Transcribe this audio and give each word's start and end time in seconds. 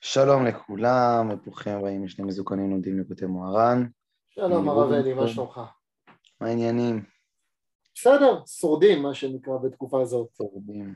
שלום 0.00 0.46
לכולם, 0.46 1.28
וברוכים 1.30 1.72
הבאים 1.72 2.04
לשני 2.04 2.24
מזוקנים 2.24 2.70
לומדים 2.70 3.00
לקוטי 3.00 3.26
מוהר"ן. 3.26 3.86
שלום 4.28 4.68
הרב 4.68 4.92
אלי, 4.92 5.14
מה 5.14 5.28
שלומך? 5.28 5.60
מה 6.40 6.46
העניינים? 6.46 7.04
בסדר, 7.94 8.42
שורדים 8.46 9.02
מה 9.02 9.14
שנקרא 9.14 9.56
בתקופה 9.56 10.02
הזאת. 10.02 10.28
שורדים. 10.36 10.94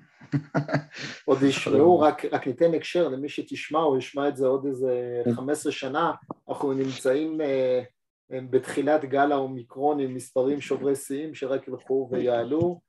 עוד 1.27 1.43
ישמעו, 1.43 2.01
רק, 2.01 2.25
רק 2.25 2.47
ניתן 2.47 2.75
הקשר 2.75 3.09
למי 3.09 3.29
שתשמע, 3.29 3.79
או 3.79 3.99
ישמע 3.99 4.29
את 4.29 4.37
זה 4.37 4.47
עוד 4.47 4.67
איזה 4.67 5.23
15 5.37 5.73
שנה, 5.73 6.13
אנחנו 6.49 6.73
נמצאים 6.73 7.41
אה, 7.41 7.83
בתחילת 8.31 9.05
גל 9.05 9.33
האומיקרון 9.33 10.01
עם 10.01 10.15
מספרים 10.15 10.61
שוברי 10.61 10.97
שיאים 10.97 11.35
שרק 11.35 11.69
ילכו 11.69 12.09
ויעלו, 12.13 12.81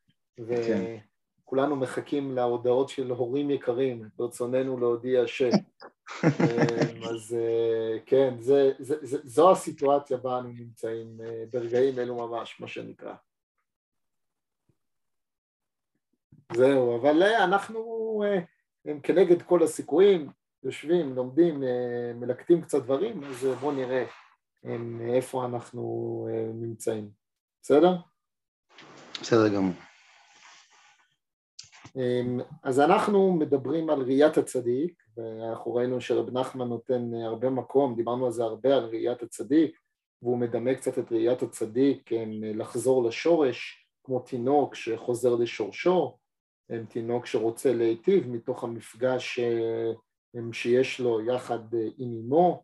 כן. 0.48 0.98
וכולנו 1.46 1.76
מחכים 1.76 2.32
להודעות 2.32 2.90
של 2.90 3.12
הורים 3.12 3.52
יקרים, 3.52 4.10
ברצוננו 4.16 4.78
להודיע 4.78 5.28
ש... 5.28 5.42
אה, 6.24 7.10
אז 7.10 7.38
אה, 7.40 7.98
כן, 8.06 8.36
זה, 8.40 8.72
זה, 8.80 8.96
זה, 9.02 9.18
זו 9.24 9.52
הסיטואציה 9.52 10.18
בה 10.18 10.40
אנו 10.40 10.50
נמצאים 10.50 11.18
אה, 11.24 11.44
ברגעים 11.52 12.00
אלו 12.00 12.16
ממש, 12.28 12.60
מה 12.60 12.68
שנקרא. 12.68 13.14
זהו, 16.54 17.00
אבל 17.02 17.24
אנחנו 17.24 18.24
הם 18.86 19.00
כנגד 19.00 19.42
כל 19.42 19.64
הסיכויים, 19.64 20.30
יושבים, 20.64 21.16
לומדים, 21.16 21.64
מלקטים 22.16 22.62
קצת 22.62 22.84
דברים, 22.84 23.24
אז 23.24 23.48
בואו 23.60 23.72
נראה 23.72 24.06
איפה 25.16 25.46
אנחנו 25.46 26.28
נמצאים. 26.54 27.10
בסדר? 27.62 27.96
בסדר 29.22 29.56
גמור. 29.56 29.85
אז 32.64 32.80
אנחנו 32.80 33.34
מדברים 33.34 33.90
על 33.90 34.02
ראיית 34.02 34.38
הצדיק, 34.38 35.04
ואנחנו 35.18 35.74
ראינו 35.74 36.02
שרב 36.02 36.38
נחמן 36.38 36.68
נותן 36.68 37.14
הרבה 37.14 37.50
מקום, 37.50 37.96
דיברנו 37.96 38.26
על 38.26 38.32
זה 38.32 38.44
הרבה, 38.44 38.76
על 38.76 38.86
ראיית 38.86 39.24
הצדיק, 39.24 39.80
והוא 40.22 40.38
מדמה 40.38 40.76
קצת 40.76 41.00
את 41.00 41.12
ראיית 41.12 41.42
הצדיק 41.42 42.10
לחזור 42.54 43.04
לשורש, 43.04 43.88
כמו 44.04 44.20
תינוק 44.20 44.76
שחוזר 44.76 45.36
לשורשו, 45.36 46.18
תינוק 46.90 47.26
שרוצה 47.26 47.74
להיטיב 47.74 48.30
מתוך 48.30 48.64
המפגש 48.64 49.40
שיש 50.52 51.00
לו 51.00 51.22
יחד 51.22 51.60
עם 51.98 52.14
אמו, 52.14 52.64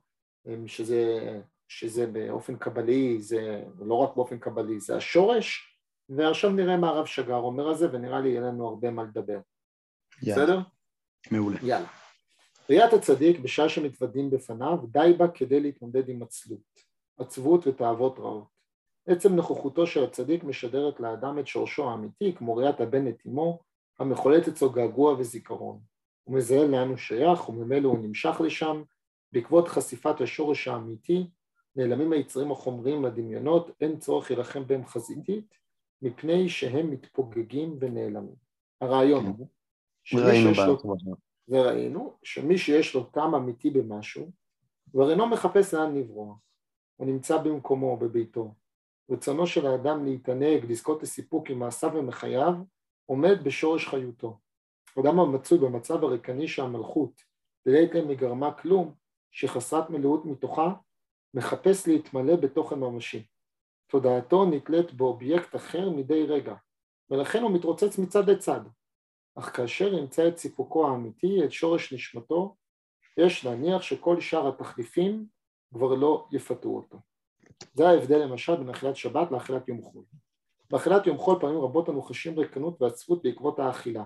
שזה, 0.66 1.20
שזה 1.68 2.08
באופן 2.08 2.56
קבלי, 2.56 3.22
זה 3.22 3.64
לא 3.80 3.96
רק 3.96 4.16
באופן 4.16 4.40
קבלי, 4.40 4.80
זה 4.80 4.96
השורש, 4.96 5.71
ועכשיו 6.10 6.52
נראה 6.52 6.78
מה 6.78 6.90
הרב 6.90 7.06
שגר 7.06 7.36
אומר 7.36 7.68
על 7.68 7.76
זה, 7.76 7.88
ונראה 7.94 8.20
לי 8.20 8.30
יהיה 8.30 8.42
לנו 8.42 8.68
הרבה 8.68 8.92
מה 8.92 9.04
לדבר. 9.04 9.40
יאללה. 10.24 10.44
בסדר? 10.44 10.60
מעולה. 11.32 11.58
יאללה. 11.64 11.88
ראיית 12.70 12.94
הצדיק 12.94 13.40
בשעה 13.40 13.70
שמתוודים 13.70 14.30
בפניו, 14.30 14.78
די 14.88 15.14
בה 15.18 15.28
כדי 15.28 15.60
להתמודד 15.60 16.10
עם 16.10 16.24
עצלות, 16.24 16.60
עצבות 17.20 17.68
ותאוות 17.68 18.20
רעות. 18.20 18.62
עצם 19.08 19.36
נוכחותו 19.36 19.88
של 19.88 20.04
הצדיק 20.04 20.44
משדרת 20.44 21.00
לאדם 21.00 21.40
את 21.40 21.48
שורשו 21.48 21.90
האמיתי, 21.90 22.36
כמו 22.36 22.56
ראיית 22.56 22.82
הבן 22.82 23.08
את 23.08 23.26
אמו, 23.28 23.60
המחולט 24.00 24.48
אצלו 24.48 24.70
געגוע 24.70 25.14
וזיכרון. 25.14 25.80
הוא 26.24 26.36
מזהה 26.36 26.68
לאן 26.68 26.88
הוא 26.88 26.98
שייך, 26.98 27.50
וממילא 27.50 27.88
הוא 27.88 28.00
נמשך 28.00 28.42
לשם. 28.46 28.84
בעקבות 29.32 29.68
חשיפת 29.68 30.22
השורש 30.22 30.68
האמיתי, 30.68 31.28
נעלמים 31.76 32.14
היצרים 32.14 32.52
החומריים 32.52 33.06
לדמיונות, 33.06 33.72
אין 33.82 34.00
צורך 34.00 34.32
להילחם 34.32 34.68
בהם 34.68 34.86
חזיתית, 34.86 35.56
מפני 36.02 36.50
שהם 36.50 36.92
מתפוגגים 36.92 37.78
ונעלמים. 37.80 38.36
הרעיון 38.82 39.26
הוא, 39.26 39.48
שמי 40.04 40.22
ראינו 40.22 40.50
לו 40.50 40.78
בהתחלה. 40.78 41.16
זה 41.48 41.62
ראינו, 41.62 42.18
שמי 42.24 42.58
שיש 42.58 42.96
לו 42.96 43.04
טעם 43.04 43.36
אמיתי 43.36 43.70
במשהו, 43.70 44.32
כבר 44.92 45.12
אינו 45.12 45.28
מחפש 45.28 45.74
לאן 45.74 45.96
לברוח, 45.96 46.38
הוא 46.96 47.08
נמצא 47.08 47.38
במקומו, 47.38 47.98
בביתו. 47.98 48.54
רצונו 49.12 49.48
של 49.48 49.68
האדם 49.68 50.06
להתענג, 50.06 50.66
לזכות 50.70 51.04
לסיפוק 51.04 51.50
עם 51.50 51.60
מעשיו 51.60 51.92
ומחייו, 51.94 52.54
עומד 53.06 53.44
בשורש 53.44 53.88
חיותו. 53.88 54.40
אדם 55.00 55.20
המצוי 55.20 55.60
במצב 55.60 56.04
הריקני 56.04 56.48
שהמלכות, 56.48 57.22
לעתים 57.66 58.08
מגרמה 58.08 58.54
כלום, 58.54 58.94
שחסרת 59.32 59.90
מלאות 59.90 60.26
מתוכה, 60.26 60.74
מחפש 61.34 61.88
להתמלא 61.88 62.36
בתוכן 62.36 62.80
ממשי. 62.80 63.28
תודעתו 63.92 64.46
נתלית 64.46 64.94
באובייקט 64.94 65.56
אחר 65.56 65.90
מדי 65.90 66.24
רגע, 66.24 66.56
ולכן 67.10 67.42
הוא 67.44 67.52
מתרוצץ 67.52 67.98
מצד 67.98 68.30
לצד. 68.30 68.62
אך 69.36 69.58
כאשר 69.58 69.94
ימצא 69.94 70.28
את 70.28 70.38
סיפוקו 70.38 70.88
האמיתי, 70.88 71.46
את 71.46 71.52
שורש 71.52 71.94
נשמתו, 71.94 72.56
יש 73.18 73.46
להניח 73.46 73.82
שכל 73.82 74.22
שאר 74.22 74.48
התחליפים 74.48 75.26
כבר 75.74 75.96
לא 75.96 76.28
יפתו 76.32 76.70
אותו. 76.70 76.98
זה 77.74 77.90
ההבדל 77.90 78.18
למשל 78.18 78.56
בין 78.56 78.70
אכילת 78.70 78.96
שבת 78.96 79.32
לאכילת 79.32 79.68
יום 79.68 79.82
חול. 79.82 80.04
באכילת 80.70 81.08
יום 81.08 81.18
חול 81.18 81.40
פעמים 81.40 81.60
רבות 81.60 81.90
אנו 81.90 82.02
חשים 82.02 82.40
ריקנות 82.40 82.82
ועצבות 82.82 83.24
בעקבות 83.24 83.60
האכילה. 83.60 84.04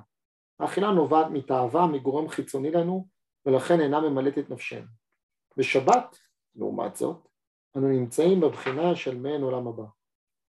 האכילה 0.60 0.92
נובעת 0.92 1.28
מתאווה 1.28 1.88
מגורם 1.88 2.30
חיצוני 2.30 2.72
לנו, 2.72 3.08
ולכן 3.46 3.82
אינה 3.82 4.00
ממלאת 4.00 4.38
את 4.38 4.50
נפשנו. 4.50 4.88
בשבת, 5.58 6.18
לעומת 6.56 6.96
זאת, 6.96 7.28
אנו 7.78 7.88
נמצאים 7.88 8.42
בבחינה 8.42 8.96
של 8.96 9.18
מעין 9.18 9.42
עולם 9.42 9.68
הבא. 9.68 9.84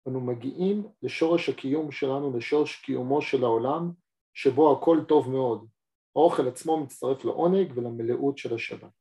אנו 0.07 0.21
מגיעים 0.21 0.87
לשורש 1.01 1.49
הקיום 1.49 1.91
שלנו, 1.91 2.37
לשורש 2.37 2.75
קיומו 2.75 3.21
של 3.21 3.43
העולם, 3.43 3.91
שבו 4.33 4.71
הכל 4.71 4.99
טוב 5.07 5.29
מאוד. 5.29 5.67
האוכל 6.15 6.47
עצמו 6.47 6.79
מצטרף 6.83 7.25
לעונג 7.25 7.71
ולמלאות 7.75 8.37
של 8.37 8.55
השבת. 8.55 8.91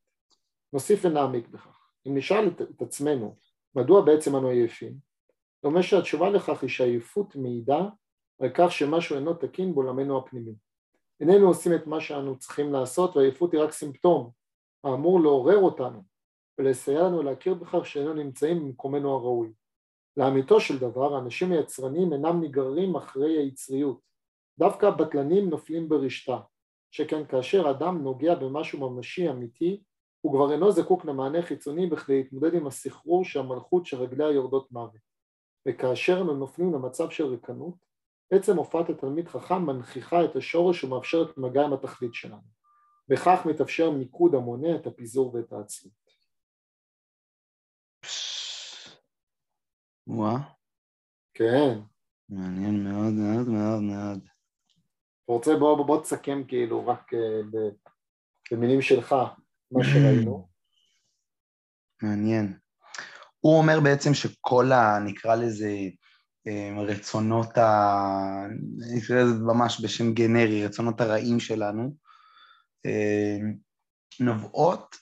נוסיף 0.72 1.04
ונעמיק 1.04 1.48
בכך. 1.48 1.90
אם 2.06 2.16
נשאל 2.16 2.48
את, 2.48 2.60
את 2.62 2.82
עצמנו 2.82 3.36
מדוע 3.74 4.00
בעצם 4.00 4.36
אנו 4.36 4.48
עייפים, 4.48 4.94
דומה 5.62 5.82
שהתשובה 5.82 6.30
לכך 6.30 6.62
היא 6.62 6.70
שהעייפות 6.70 7.36
מעידה 7.36 7.88
על 8.40 8.50
כך 8.54 8.72
שמשהו 8.72 9.16
אינו 9.16 9.34
תקין 9.34 9.74
בעולמנו 9.74 10.18
הפנימי. 10.18 10.54
איננו 11.20 11.48
עושים 11.48 11.74
את 11.74 11.86
מה 11.86 12.00
שאנו 12.00 12.38
צריכים 12.38 12.72
לעשות 12.72 13.16
והעייפות 13.16 13.52
היא 13.52 13.60
רק 13.60 13.72
סימפטום 13.72 14.30
האמור 14.84 15.20
לעורר 15.20 15.58
אותנו 15.58 16.15
ולסייע 16.58 17.02
לנו 17.02 17.22
להכיר 17.22 17.54
בכך 17.54 17.86
שאיננו 17.86 18.14
נמצאים 18.14 18.64
במקומנו 18.64 19.14
הראוי. 19.14 19.52
לאמיתו 20.16 20.60
של 20.60 20.78
דבר, 20.78 21.14
האנשים 21.14 21.52
היצרניים 21.52 22.12
אינם 22.12 22.42
נגררים 22.42 22.96
אחרי 22.96 23.38
היצריות. 23.38 24.00
דווקא 24.58 24.86
הבטלנים 24.86 25.50
נופלים 25.50 25.88
ברשתה, 25.88 26.38
שכן 26.90 27.26
כאשר 27.26 27.70
אדם 27.70 28.02
נוגע 28.02 28.34
במשהו 28.34 28.90
ממשי 28.90 29.30
אמיתי, 29.30 29.82
הוא 30.20 30.32
כבר 30.32 30.52
אינו 30.52 30.72
זקוק 30.72 31.04
למענה 31.04 31.42
חיצוני 31.42 31.86
בכדי 31.86 32.16
להתמודד 32.16 32.54
עם 32.54 32.66
הסחרור 32.66 33.24
של 33.24 33.40
המלכות 33.40 33.86
שרגליה 33.86 34.30
יורדות 34.30 34.72
מוות. 34.72 35.00
וכאשר 35.68 36.20
אנו 36.20 36.34
נופלים 36.34 36.72
למצב 36.72 37.10
של 37.10 37.26
ריקנות, 37.26 37.74
עצם 38.30 38.56
הופעת 38.56 38.90
התלמיד 38.90 39.28
חכם 39.28 39.66
מנכיחה 39.66 40.24
את 40.24 40.36
השורש 40.36 40.84
ומאפשרת 40.84 41.38
מגע 41.38 41.64
עם 41.64 41.72
התכלית 41.72 42.14
שלנו. 42.14 42.56
בכך 43.08 43.46
מתאפשר 43.46 43.90
מיקוד 43.90 44.34
המונע 44.34 44.76
את 44.76 44.86
הפיזור 44.86 45.34
ואת 45.34 45.52
העצמות. 45.52 46.05
וואה, 50.06 50.38
כן. 51.34 51.78
מעניין 52.28 52.84
מאוד 52.84 53.12
מאוד 53.12 53.48
מאוד 53.48 53.82
מאוד. 53.82 54.18
אתה 55.24 55.32
רוצה 55.32 55.56
בוא, 55.56 55.76
בוא, 55.76 55.86
בוא 55.86 56.02
תסכם 56.02 56.42
כאילו 56.48 56.86
רק 56.86 57.14
אה, 57.14 57.42
ב- 57.52 57.90
במילים 58.50 58.82
שלך 58.82 59.14
מה 59.70 59.84
שראינו. 59.84 60.48
מעניין. 62.02 62.58
הוא 63.40 63.58
אומר 63.58 63.80
בעצם 63.80 64.14
שכל 64.14 64.72
ה... 64.72 64.98
נקרא 65.04 65.34
לזה 65.34 65.70
אה, 66.46 66.82
רצונות 66.86 67.58
ה... 67.58 67.66
נקרא 68.96 69.16
לזה 69.16 69.44
ממש 69.44 69.80
בשם 69.84 70.12
גנרי, 70.14 70.66
רצונות 70.66 71.00
הרעים 71.00 71.40
שלנו, 71.40 71.94
אה, 72.86 73.36
נובעות 74.20 74.96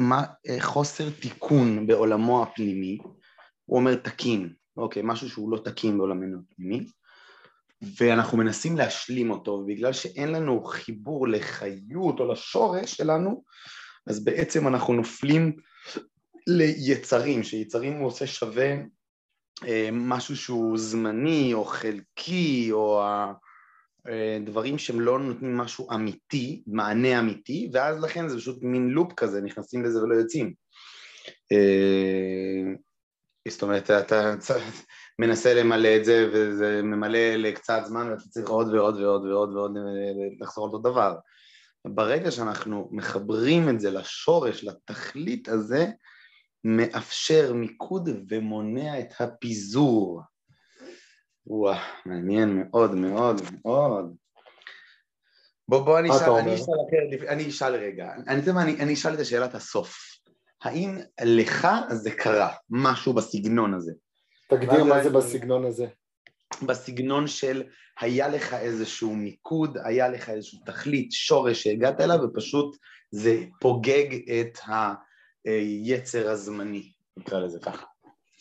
מחוסר 0.00 1.10
תיקון 1.10 1.86
בעולמו 1.86 2.42
הפנימי, 2.42 2.98
הוא 3.70 3.78
אומר 3.78 3.94
תקין, 3.94 4.52
אוקיי, 4.76 5.02
משהו 5.04 5.28
שהוא 5.28 5.52
לא 5.52 5.58
תקין 5.64 5.98
בעולמנו 5.98 6.38
הפנימי, 6.38 6.86
ואנחנו 7.98 8.38
מנסים 8.38 8.76
להשלים 8.76 9.30
אותו, 9.30 9.50
ובגלל 9.50 9.92
שאין 9.92 10.32
לנו 10.32 10.64
חיבור 10.64 11.28
לחיות 11.28 12.20
או 12.20 12.32
לשורש 12.32 12.94
שלנו, 12.94 13.44
אז 14.06 14.24
בעצם 14.24 14.68
אנחנו 14.68 14.94
נופלים 14.94 15.56
ליצרים, 16.46 17.42
שיצרים 17.42 17.92
הוא 17.92 18.06
עושה 18.06 18.26
שווה 18.26 18.74
אה, 19.66 19.88
משהו 19.92 20.36
שהוא 20.36 20.78
זמני 20.78 21.54
או 21.54 21.64
חלקי, 21.64 22.68
או 22.72 23.02
ה- 23.02 23.32
אה, 24.08 24.38
דברים 24.44 24.78
שהם 24.78 25.00
לא 25.00 25.18
נותנים 25.18 25.56
משהו 25.56 25.90
אמיתי, 25.94 26.62
מענה 26.66 27.18
אמיתי, 27.18 27.70
ואז 27.72 28.02
לכן 28.02 28.28
זה 28.28 28.36
פשוט 28.36 28.62
מין 28.62 28.88
לופ 28.88 29.12
כזה, 29.12 29.40
נכנסים 29.40 29.84
לזה 29.84 30.02
ולא 30.02 30.14
יוצאים. 30.14 30.54
אה, 31.52 32.89
זאת 33.48 33.62
אומרת, 33.62 33.90
אתה 33.90 34.34
מנסה 35.18 35.54
למלא 35.54 35.96
את 35.96 36.04
זה, 36.04 36.28
וזה 36.32 36.82
ממלא 36.82 37.34
לקצת 37.36 37.82
זמן, 37.84 38.10
ואתה 38.10 38.22
צריך 38.28 38.48
עוד 38.48 38.74
ועוד 38.74 39.00
ועוד 39.00 39.24
ועוד 39.24 39.56
ועוד 39.56 39.76
אה, 39.76 39.82
לחזור 40.40 40.66
אותו 40.66 40.78
דבר. 40.78 41.16
ברגע 41.84 42.30
שאנחנו 42.30 42.88
מחברים 42.92 43.68
את 43.68 43.80
זה 43.80 43.90
לשורש, 43.90 44.64
לתכלית 44.64 45.48
הזה, 45.48 45.86
מאפשר 46.64 47.52
מיקוד 47.52 48.08
ומונע 48.28 49.00
את 49.00 49.12
הפיזור. 49.20 50.22
וואו, 51.46 51.78
מעניין 52.06 52.62
מאוד 52.62 52.94
מאוד 52.94 53.40
מאוד. 53.64 54.16
בוא, 55.68 55.84
בוא 55.84 55.98
אני 55.98 56.10
אשאל, 56.10 56.30
אני 56.30 56.54
אשאל, 56.54 57.28
אני 57.28 57.48
אשאל 57.48 57.74
רגע, 57.74 58.12
אני, 58.28 58.50
אני, 58.50 58.82
אני 58.82 58.94
אשאל 58.94 59.14
את 59.14 59.18
השאלת 59.18 59.54
הסוף. 59.54 60.19
האם 60.62 60.98
לך 61.24 61.68
זה 61.90 62.10
קרה, 62.10 62.52
משהו 62.70 63.12
בסגנון 63.12 63.74
הזה? 63.74 63.92
תגדיר 64.48 64.84
מה 64.84 65.02
זה 65.02 65.10
בסגנון 65.10 65.64
הזה. 65.64 65.86
בסגנון 66.66 67.26
של 67.26 67.62
היה 68.00 68.28
לך 68.28 68.54
איזשהו 68.54 69.14
מיקוד, 69.14 69.78
היה 69.84 70.08
לך 70.08 70.30
איזשהו 70.30 70.58
תכלית, 70.66 71.12
שורש 71.12 71.62
שהגעת 71.62 72.00
אליו, 72.00 72.18
ופשוט 72.22 72.76
זה 73.10 73.44
פוגג 73.60 74.30
את 74.30 74.58
היצר 75.44 76.30
הזמני, 76.30 76.92
נקרא 77.16 77.38
לזה 77.40 77.58
ככה. 77.60 77.86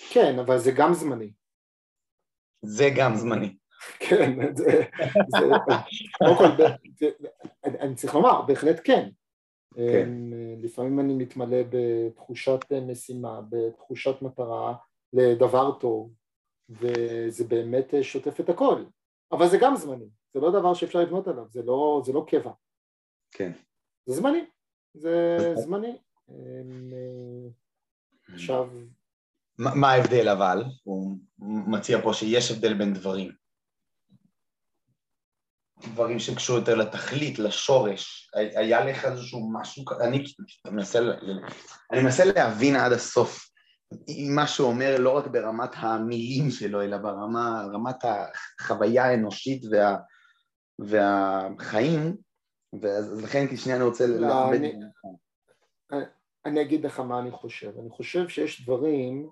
כן, 0.10 0.40
אבל 0.40 0.58
זה 0.58 0.72
גם 0.72 0.94
זמני. 0.94 1.32
זה 2.62 2.90
גם 2.96 3.16
זמני. 3.16 3.56
כן, 4.00 4.56
זה, 4.56 4.84
קודם 6.18 6.38
כל, 6.38 6.64
אני 7.64 7.96
צריך 7.96 8.16
לומר, 8.16 8.42
בהחלט 8.42 8.82
כן. 8.84 9.10
כן. 9.76 10.10
לפעמים 10.62 11.00
אני 11.00 11.14
מתמלא 11.14 11.58
בתחושת 11.70 12.60
משימה, 12.88 13.42
בתחושת 13.50 14.22
מטרה 14.22 14.76
לדבר 15.14 15.72
טוב, 15.80 16.14
וזה 16.70 17.44
באמת 17.48 17.94
שוטף 18.02 18.40
את 18.40 18.50
הכל. 18.50 18.84
אבל 19.32 19.48
זה 19.48 19.58
גם 19.62 19.76
זמני, 19.76 20.10
זה 20.34 20.40
לא 20.40 20.52
דבר 20.52 20.74
שאפשר 20.74 21.00
לבנות 21.00 21.28
עליו, 21.28 21.46
זה 21.50 21.62
לא, 21.64 22.02
זה 22.06 22.14
לא 22.14 22.26
קבע. 22.28 22.52
כן. 23.32 23.52
זה 24.06 24.16
זמני, 24.16 24.46
זה 24.94 25.38
זמני. 25.56 25.98
אה, 26.30 26.36
עכשיו... 28.34 28.70
מה 29.58 29.92
ההבדל 29.92 30.30
אבל? 30.30 30.64
הוא 30.84 31.18
מציע 31.68 32.02
פה 32.02 32.14
שיש 32.14 32.52
הבדל 32.52 32.74
בין 32.74 32.94
דברים. 32.94 33.32
דברים 35.82 36.20
שקשורים 36.20 36.62
יותר 36.62 36.76
לתכלית, 36.76 37.40
לשורש. 37.40 38.32
היה 38.34 38.86
לך 38.86 39.06
איזשהו 39.06 39.50
משהו, 39.54 39.84
אני 40.02 40.24
מנסה, 40.68 41.00
אני 41.92 42.02
מנסה 42.02 42.26
להבין 42.26 42.76
עד 42.76 42.92
הסוף 42.92 43.50
מה 44.36 44.48
שהוא 44.48 44.68
אומר 44.68 44.96
לא 45.00 45.18
רק 45.18 45.28
ברמת 45.28 45.70
המילים 45.74 46.52
שלו, 46.52 46.82
אלא 46.82 46.98
ברמת 46.98 47.96
החוויה 48.04 49.06
האנושית 49.06 49.62
וה, 49.72 49.98
והחיים, 50.80 52.18
אז 52.84 53.24
לכן 53.24 53.58
שנייה 53.58 53.78
אני 53.78 53.86
רוצה 53.86 54.08
לא, 54.08 54.28
לאבד... 54.28 54.60
אני, 55.92 56.06
אני 56.46 56.62
אגיד 56.62 56.86
לך 56.86 57.00
מה 57.00 57.20
אני 57.20 57.32
חושב. 57.32 57.72
אני 57.80 57.90
חושב 57.90 58.30
שיש 58.30 58.62
דברים 58.62 59.30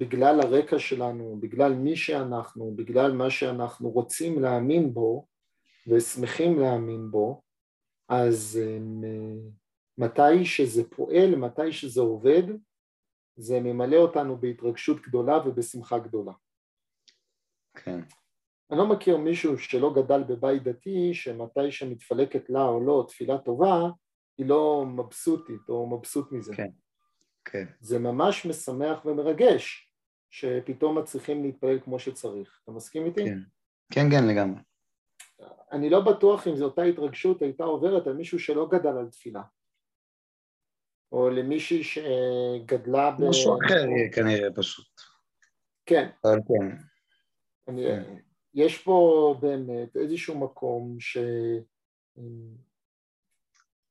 שבגלל 0.00 0.40
הרקע 0.40 0.78
שלנו, 0.78 1.36
בגלל 1.40 1.72
מי 1.72 1.96
שאנחנו, 1.96 2.72
בגלל 2.76 3.12
מה 3.12 3.30
שאנחנו 3.30 3.90
רוצים 3.90 4.42
להאמין 4.42 4.94
בו 4.94 5.26
ושמחים 5.86 6.58
להאמין 6.58 7.10
בו, 7.10 7.42
אז 8.08 8.60
מתי 9.98 10.44
שזה 10.44 10.90
פועל, 10.90 11.36
מתי 11.36 11.72
שזה 11.72 12.00
עובד, 12.00 12.42
זה 13.36 13.60
ממלא 13.60 13.96
אותנו 13.96 14.36
בהתרגשות 14.36 15.02
גדולה 15.02 15.38
ובשמחה 15.46 15.98
גדולה. 15.98 16.32
כן. 17.76 18.00
אני 18.70 18.78
לא 18.78 18.86
מכיר 18.86 19.16
מישהו 19.16 19.58
שלא 19.58 19.94
גדל 19.94 20.22
בבית 20.22 20.62
דתי, 20.62 21.14
שמתי 21.14 21.70
שמתפלקת 21.70 22.50
לה 22.50 22.64
או 22.64 22.80
לא 22.80 23.04
תפילה 23.08 23.38
טובה, 23.38 23.88
היא 24.38 24.46
לא 24.46 24.84
מבסוטית 24.86 25.68
או 25.68 25.86
מבסוט 25.86 26.32
מזה. 26.32 26.54
כן, 26.56 26.70
כן. 27.44 27.64
זה 27.80 27.98
ממש 27.98 28.46
משמח 28.46 29.04
ומרגש 29.04 29.89
שפתאום 30.30 30.98
מצליחים 30.98 31.42
להתפלל 31.42 31.80
כמו 31.80 31.98
שצריך. 31.98 32.60
אתה 32.64 32.72
מסכים 32.72 33.06
איתי? 33.06 33.24
כן, 33.24 33.38
כן, 33.92 34.10
כן, 34.10 34.26
לגמרי. 34.26 34.60
אני 35.72 35.90
לא 35.90 36.00
בטוח 36.00 36.48
אם 36.48 36.56
זו 36.56 36.64
אותה 36.64 36.82
התרגשות 36.82 37.42
הייתה 37.42 37.64
עוברת 37.64 38.06
על 38.06 38.12
מישהו 38.12 38.38
שלא 38.38 38.68
גדל 38.68 38.88
על 38.88 39.08
תפילה. 39.10 39.42
או 41.12 41.30
למישהי 41.30 41.84
שגדלה 41.84 43.10
ב... 43.10 43.24
משהו 43.28 43.58
אחר 43.66 43.84
כנראה 44.14 44.48
פשוט. 44.54 45.00
כן. 45.86 46.08
אבל 46.24 46.38
כן. 46.48 46.76
אני, 47.68 47.82
כן. 47.82 48.14
יש 48.54 48.82
פה 48.82 49.34
באמת 49.40 49.96
איזשהו 49.96 50.38
מקום 50.38 50.96
ש... 51.00 51.18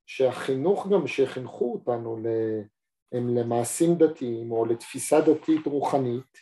שהחינוך 0.05 0.87
גם 0.87 1.07
שחינכו 1.07 1.73
אותנו 1.73 2.17
ל... 2.17 2.27
הם 3.11 3.35
למעשים 3.35 3.95
דתיים 3.95 4.51
או 4.51 4.65
לתפיסה 4.65 5.21
דתית 5.21 5.65
רוחנית 5.65 6.37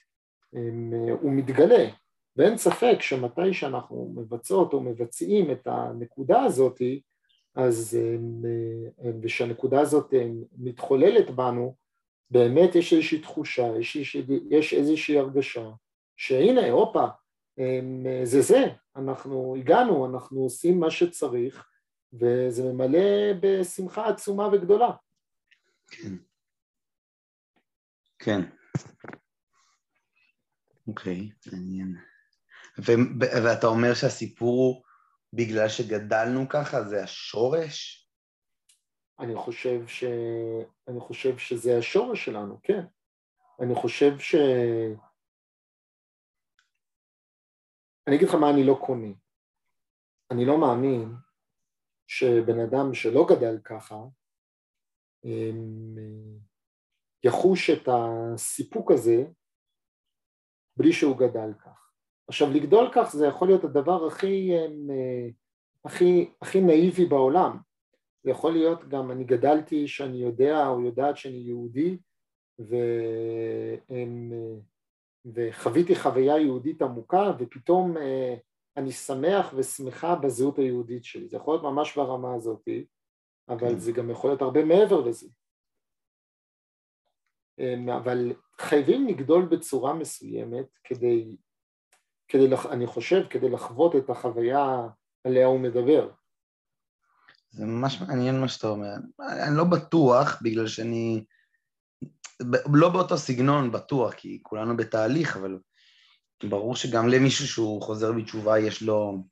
הם, 0.53 0.93
הוא 1.21 1.31
מתגלה 1.31 1.89
ואין 2.35 2.57
ספק 2.57 2.97
שמתי 3.01 3.53
שאנחנו 3.53 4.13
מבצעות 4.15 4.73
או 4.73 4.81
מבצעים 4.81 5.51
את 5.51 5.67
הנקודה 5.67 6.43
הזאתי 6.43 7.01
אז 7.55 7.97
ושהנקודה 9.21 9.81
הזאת 9.81 10.13
מתחוללת 10.57 11.29
בנו, 11.29 11.75
באמת 12.31 12.75
יש 12.75 12.93
איזושהי 12.93 13.21
תחושה, 13.21 13.67
יש, 13.79 13.97
איזושהי, 13.97 14.23
יש 14.49 14.73
איזושהי 14.73 15.17
הרגשה 15.17 15.69
שהנה, 16.17 16.69
הופה, 16.69 17.05
זה 18.23 18.41
זה, 18.41 18.65
אנחנו 18.95 19.55
הגענו, 19.55 20.05
אנחנו 20.05 20.41
עושים 20.41 20.79
מה 20.79 20.91
שצריך 20.91 21.67
וזה 22.13 22.73
ממלא 22.73 23.33
בשמחה 23.39 24.09
עצומה 24.09 24.49
וגדולה. 24.51 24.91
כן. 25.91 26.13
כן. 28.19 28.41
אוקיי, 30.87 31.29
מעניין. 31.51 31.95
ואתה 33.43 33.67
אומר 33.67 33.93
שהסיפור 33.93 34.49
הוא 34.49 34.83
בגלל 35.33 35.69
שגדלנו 35.69 36.49
ככה? 36.49 36.83
זה 36.83 37.03
השורש? 37.03 38.09
אני 39.19 39.35
חושב, 39.35 39.87
ש... 39.87 40.03
אני 40.87 40.99
חושב 40.99 41.37
שזה 41.37 41.77
השורש 41.77 42.25
שלנו, 42.25 42.59
כן. 42.63 42.85
אני 43.61 43.75
חושב 43.75 44.19
ש... 44.19 44.35
אני 48.07 48.15
אגיד 48.15 48.27
לך 48.27 48.35
מה 48.35 48.49
אני 48.49 48.63
לא 48.63 48.79
קונה. 48.85 49.13
אני 50.31 50.45
לא 50.45 50.57
מאמין 50.61 51.15
שבן 52.07 52.59
אדם 52.59 52.93
שלא 52.93 53.25
גדל 53.29 53.59
ככה 53.63 53.95
יחוש 57.23 57.69
את 57.69 57.89
הסיפוק 57.91 58.91
הזה 58.91 59.25
בלי 60.77 60.93
שהוא 60.93 61.17
גדל 61.17 61.53
כך. 61.53 61.91
עכשיו 62.27 62.51
לגדול 62.51 62.89
כך 62.93 63.11
זה 63.13 63.27
יכול 63.27 63.47
להיות 63.47 63.63
הדבר 63.63 64.07
הכי, 64.07 64.51
אה, 64.51 65.29
הכי, 65.85 66.31
הכי 66.41 66.61
נאיבי 66.61 67.05
בעולם, 67.05 67.57
זה 68.23 68.31
יכול 68.31 68.51
להיות 68.51 68.89
גם 68.89 69.11
אני 69.11 69.23
גדלתי 69.23 69.87
שאני 69.87 70.17
יודע 70.17 70.67
או 70.67 70.81
יודעת 70.81 71.17
שאני 71.17 71.37
יהודי 71.37 71.97
ו... 72.59 72.75
וחוויתי 75.33 75.95
חוויה 75.95 76.37
יהודית 76.37 76.81
עמוקה 76.81 77.31
ופתאום 77.39 77.97
אה, 77.97 78.35
אני 78.77 78.91
שמח 78.91 79.53
ושמחה 79.55 80.15
בזהות 80.15 80.59
היהודית 80.59 81.03
שלי, 81.03 81.27
זה 81.27 81.37
יכול 81.37 81.53
להיות 81.53 81.63
ממש 81.63 81.97
ברמה 81.97 82.33
הזאת, 82.33 82.67
אבל 83.49 83.59
כן. 83.59 83.77
זה 83.77 83.91
גם 83.91 84.09
יכול 84.09 84.29
להיות 84.29 84.41
הרבה 84.41 84.65
מעבר 84.65 85.01
לזה. 85.01 85.27
אה, 87.59 87.97
אבל 87.97 88.33
חייבים 88.61 89.07
לגדול 89.07 89.45
בצורה 89.45 89.93
מסוימת 89.93 90.65
כדי 90.83 91.35
כדי, 92.27 92.47
לח... 92.47 92.65
אני 92.65 92.87
חושב, 92.87 93.27
כדי 93.29 93.49
לחוות 93.49 93.95
את 93.95 94.09
החוויה 94.09 94.87
עליה 95.23 95.45
הוא 95.45 95.59
מדבר. 95.59 96.11
זה 97.49 97.65
ממש 97.65 98.01
מעניין 98.01 98.41
מה 98.41 98.47
שאתה 98.47 98.67
אומר. 98.67 98.93
אני 99.19 99.57
לא 99.57 99.63
בטוח, 99.63 100.41
בגלל 100.41 100.67
שאני... 100.67 101.23
לא 102.73 102.89
באותו 102.89 103.17
סגנון 103.17 103.71
בטוח, 103.71 104.13
כי 104.13 104.39
כולנו 104.43 104.77
בתהליך, 104.77 105.37
אבל 105.37 105.59
ברור 106.43 106.75
שגם 106.75 107.07
למישהו 107.07 107.47
שהוא 107.47 107.81
חוזר 107.81 108.11
בתשובה 108.11 108.59
יש 108.59 108.81
לו, 108.81 109.23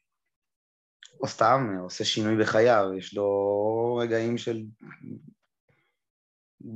או 1.22 1.28
סתם 1.28 1.78
עושה 1.82 2.06
שינוי 2.06 2.38
בחייו, 2.44 2.86
יש 2.98 3.14
לו 3.14 3.28
רגעים 4.02 4.38
של 4.38 4.64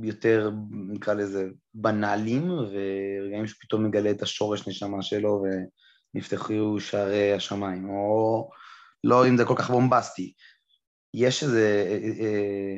יותר, 0.02 0.50
נקרא 0.70 1.14
לזה, 1.14 1.48
בנאליים, 1.74 2.50
ורגעים 2.50 3.46
שפתאום 3.46 3.86
מגלה 3.86 4.10
את 4.10 4.22
השורש 4.22 4.68
נשמה 4.68 5.02
שלו, 5.02 5.42
ו... 5.44 5.46
נפתחו 6.14 6.80
שערי 6.80 7.32
השמיים, 7.32 7.90
או 7.90 8.50
לא 9.04 9.28
אם 9.28 9.36
זה 9.36 9.44
כל 9.44 9.54
כך 9.58 9.70
בומבסטי. 9.70 10.32
יש 11.14 11.42
איזה, 11.42 11.86
אה, 11.90 12.24
אה, 12.24 12.76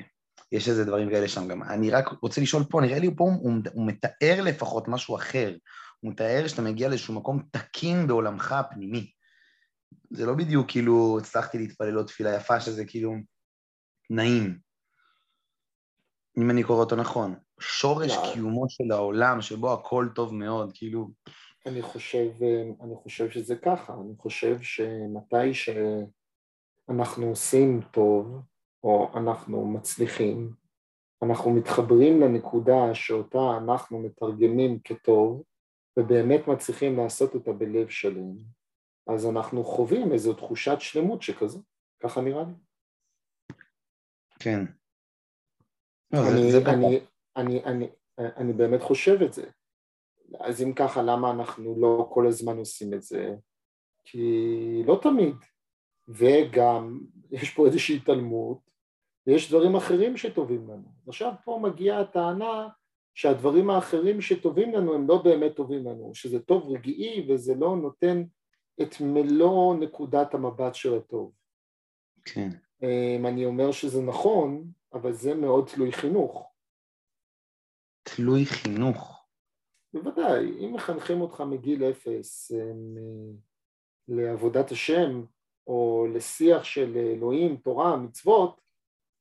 יש 0.52 0.68
איזה 0.68 0.84
דברים 0.84 1.10
כאלה 1.10 1.28
שם 1.28 1.48
גם. 1.48 1.62
אני 1.62 1.90
רק 1.90 2.08
רוצה 2.22 2.40
לשאול 2.40 2.62
פה, 2.70 2.80
נראה 2.80 2.98
לי 2.98 3.10
פה 3.16 3.24
הוא, 3.24 3.52
הוא 3.72 3.86
מתאר 3.86 4.42
לפחות 4.42 4.88
משהו 4.88 5.16
אחר. 5.16 5.56
הוא 6.00 6.12
מתאר 6.12 6.48
שאתה 6.48 6.62
מגיע 6.62 6.88
לאיזשהו 6.88 7.14
מקום 7.14 7.42
תקין 7.50 8.06
בעולמך 8.06 8.52
הפנימי. 8.52 9.10
זה 10.10 10.26
לא 10.26 10.34
בדיוק 10.34 10.70
כאילו 10.70 11.18
הצלחתי 11.20 11.58
להתפלל 11.58 11.96
עוד 11.96 12.06
תפילה 12.06 12.36
יפה, 12.36 12.60
שזה 12.60 12.84
כאילו 12.84 13.14
נעים. 14.10 14.58
אם 16.38 16.50
אני 16.50 16.62
קורא 16.62 16.80
אותו 16.80 16.96
נכון. 16.96 17.34
שורש 17.60 18.12
לא. 18.16 18.30
קיומו 18.34 18.68
של 18.68 18.92
העולם, 18.92 19.40
שבו 19.40 19.72
הכל 19.72 20.08
טוב 20.14 20.34
מאוד, 20.34 20.70
כאילו... 20.74 21.08
אני 21.66 21.82
חושב, 21.82 22.30
אני 22.80 22.94
חושב 23.02 23.30
שזה 23.30 23.56
ככה, 23.56 23.94
אני 23.94 24.16
חושב 24.18 24.58
שמתי 24.62 25.54
שאנחנו 25.54 27.26
עושים 27.26 27.80
טוב, 27.90 28.42
או 28.84 29.10
אנחנו 29.14 29.66
מצליחים, 29.66 30.52
אנחנו 31.22 31.50
מתחברים 31.50 32.20
לנקודה 32.20 32.94
שאותה 32.94 33.58
אנחנו 33.62 33.98
מתרגמים 33.98 34.78
כטוב, 34.84 35.42
ובאמת 35.98 36.48
מצליחים 36.48 36.96
לעשות 36.96 37.34
אותה 37.34 37.52
בלב 37.52 37.88
שלם, 37.88 38.36
אז 39.06 39.26
אנחנו 39.26 39.64
חווים 39.64 40.12
איזו 40.12 40.34
תחושת 40.34 40.76
שלמות 40.78 41.22
שכזו, 41.22 41.62
ככה 42.02 42.20
נראה 42.20 42.42
לי. 42.42 42.54
כן. 44.38 44.64
לא, 46.12 46.20
אני, 48.36 48.52
באמת 48.52 48.82
חושב 48.82 49.22
את 49.22 49.32
זה. 49.32 49.46
אז 50.40 50.62
אם 50.62 50.72
ככה, 50.72 51.02
למה 51.02 51.30
אנחנו 51.30 51.80
לא 51.80 52.08
כל 52.10 52.26
הזמן 52.26 52.58
עושים 52.58 52.94
את 52.94 53.02
זה? 53.02 53.34
כי 54.04 54.82
לא 54.86 54.98
תמיד. 55.02 55.34
וגם, 56.08 57.00
יש 57.30 57.50
פה 57.50 57.66
איזושהי 57.66 57.96
התעלמות, 57.96 58.58
ויש 59.26 59.48
דברים 59.50 59.76
אחרים 59.76 60.16
שטובים 60.16 60.68
לנו. 60.68 60.88
עכשיו 61.08 61.32
פה 61.44 61.60
מגיעה 61.62 62.00
הטענה 62.00 62.68
שהדברים 63.14 63.70
האחרים 63.70 64.20
שטובים 64.20 64.74
לנו 64.74 64.94
הם 64.94 65.08
לא 65.08 65.22
באמת 65.22 65.56
טובים 65.56 65.86
לנו, 65.86 66.10
שזה 66.14 66.40
טוב 66.40 66.68
רגעי 66.70 67.26
וזה 67.28 67.54
לא 67.54 67.76
נותן 67.76 68.24
את 68.82 69.00
מלוא 69.00 69.74
נקודת 69.74 70.34
המבט 70.34 70.74
של 70.74 70.94
הטוב. 70.94 71.32
כן. 72.24 72.48
אמ, 72.82 73.26
אני 73.26 73.44
אומר 73.44 73.72
שזה 73.72 74.02
נכון, 74.02 74.70
אבל 74.94 75.12
זה 75.12 75.34
מאוד 75.34 75.68
תלוי 75.74 75.92
חינוך. 75.92 76.52
תלוי 78.02 78.46
חינוך. 78.46 79.26
בוודאי, 79.94 80.66
אם 80.66 80.74
מחנכים 80.74 81.20
אותך 81.20 81.40
מגיל 81.40 81.84
אפס 81.84 82.52
אמ, 82.52 82.96
לעבודת 84.08 84.70
השם 84.70 85.24
או 85.66 86.06
לשיח 86.14 86.64
של 86.64 86.96
אלוהים, 86.96 87.56
תורה, 87.56 87.96
מצוות, 87.96 88.60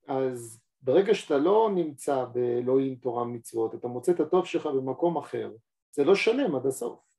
אז 0.08 0.62
ברגע 0.82 1.16
שאתה 1.16 1.38
לא 1.38 1.70
נמצא 1.75 2.25
באלוהים, 2.25 2.96
תורה, 2.96 3.25
מצוות, 3.25 3.75
אתה 3.75 3.88
מוצא 3.88 4.12
את 4.12 4.20
הטוב 4.20 4.46
שלך 4.46 4.66
במקום 4.66 5.18
אחר, 5.18 5.51
זה 5.92 6.04
לא 6.04 6.16
שלם 6.16 6.56
עד 6.56 6.66
הסוף. 6.66 7.11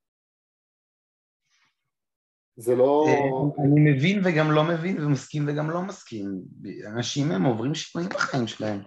זה 2.57 2.75
לא... 2.75 3.05
אה, 3.07 3.63
אני 3.65 3.91
מבין 3.91 4.21
וגם 4.23 4.51
לא 4.51 4.63
מבין 4.63 5.05
ומסכים 5.05 5.45
וגם 5.47 5.69
לא 5.69 5.81
מסכים. 5.81 6.41
אנשים 6.87 7.31
הם 7.31 7.43
עוברים 7.43 7.75
שינויים 7.75 8.09
בחיים 8.13 8.47
שלהם. 8.47 8.81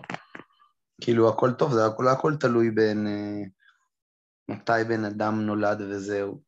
כאילו 1.00 1.28
הכל 1.28 1.52
טוב, 1.52 1.72
זה 1.72 1.86
הכל, 1.86 2.08
הכל 2.08 2.36
תלוי 2.40 2.70
בין 2.70 3.06
אה, 3.06 3.42
מתי 4.48 4.84
בן 4.88 5.04
אדם 5.04 5.40
נולד 5.40 5.80
וזהו. 5.80 6.42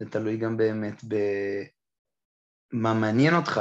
זה 0.00 0.10
תלוי 0.10 0.36
גם 0.36 0.56
באמת 0.56 1.02
במה 2.72 2.94
מעניין 2.94 3.34
אותך, 3.34 3.60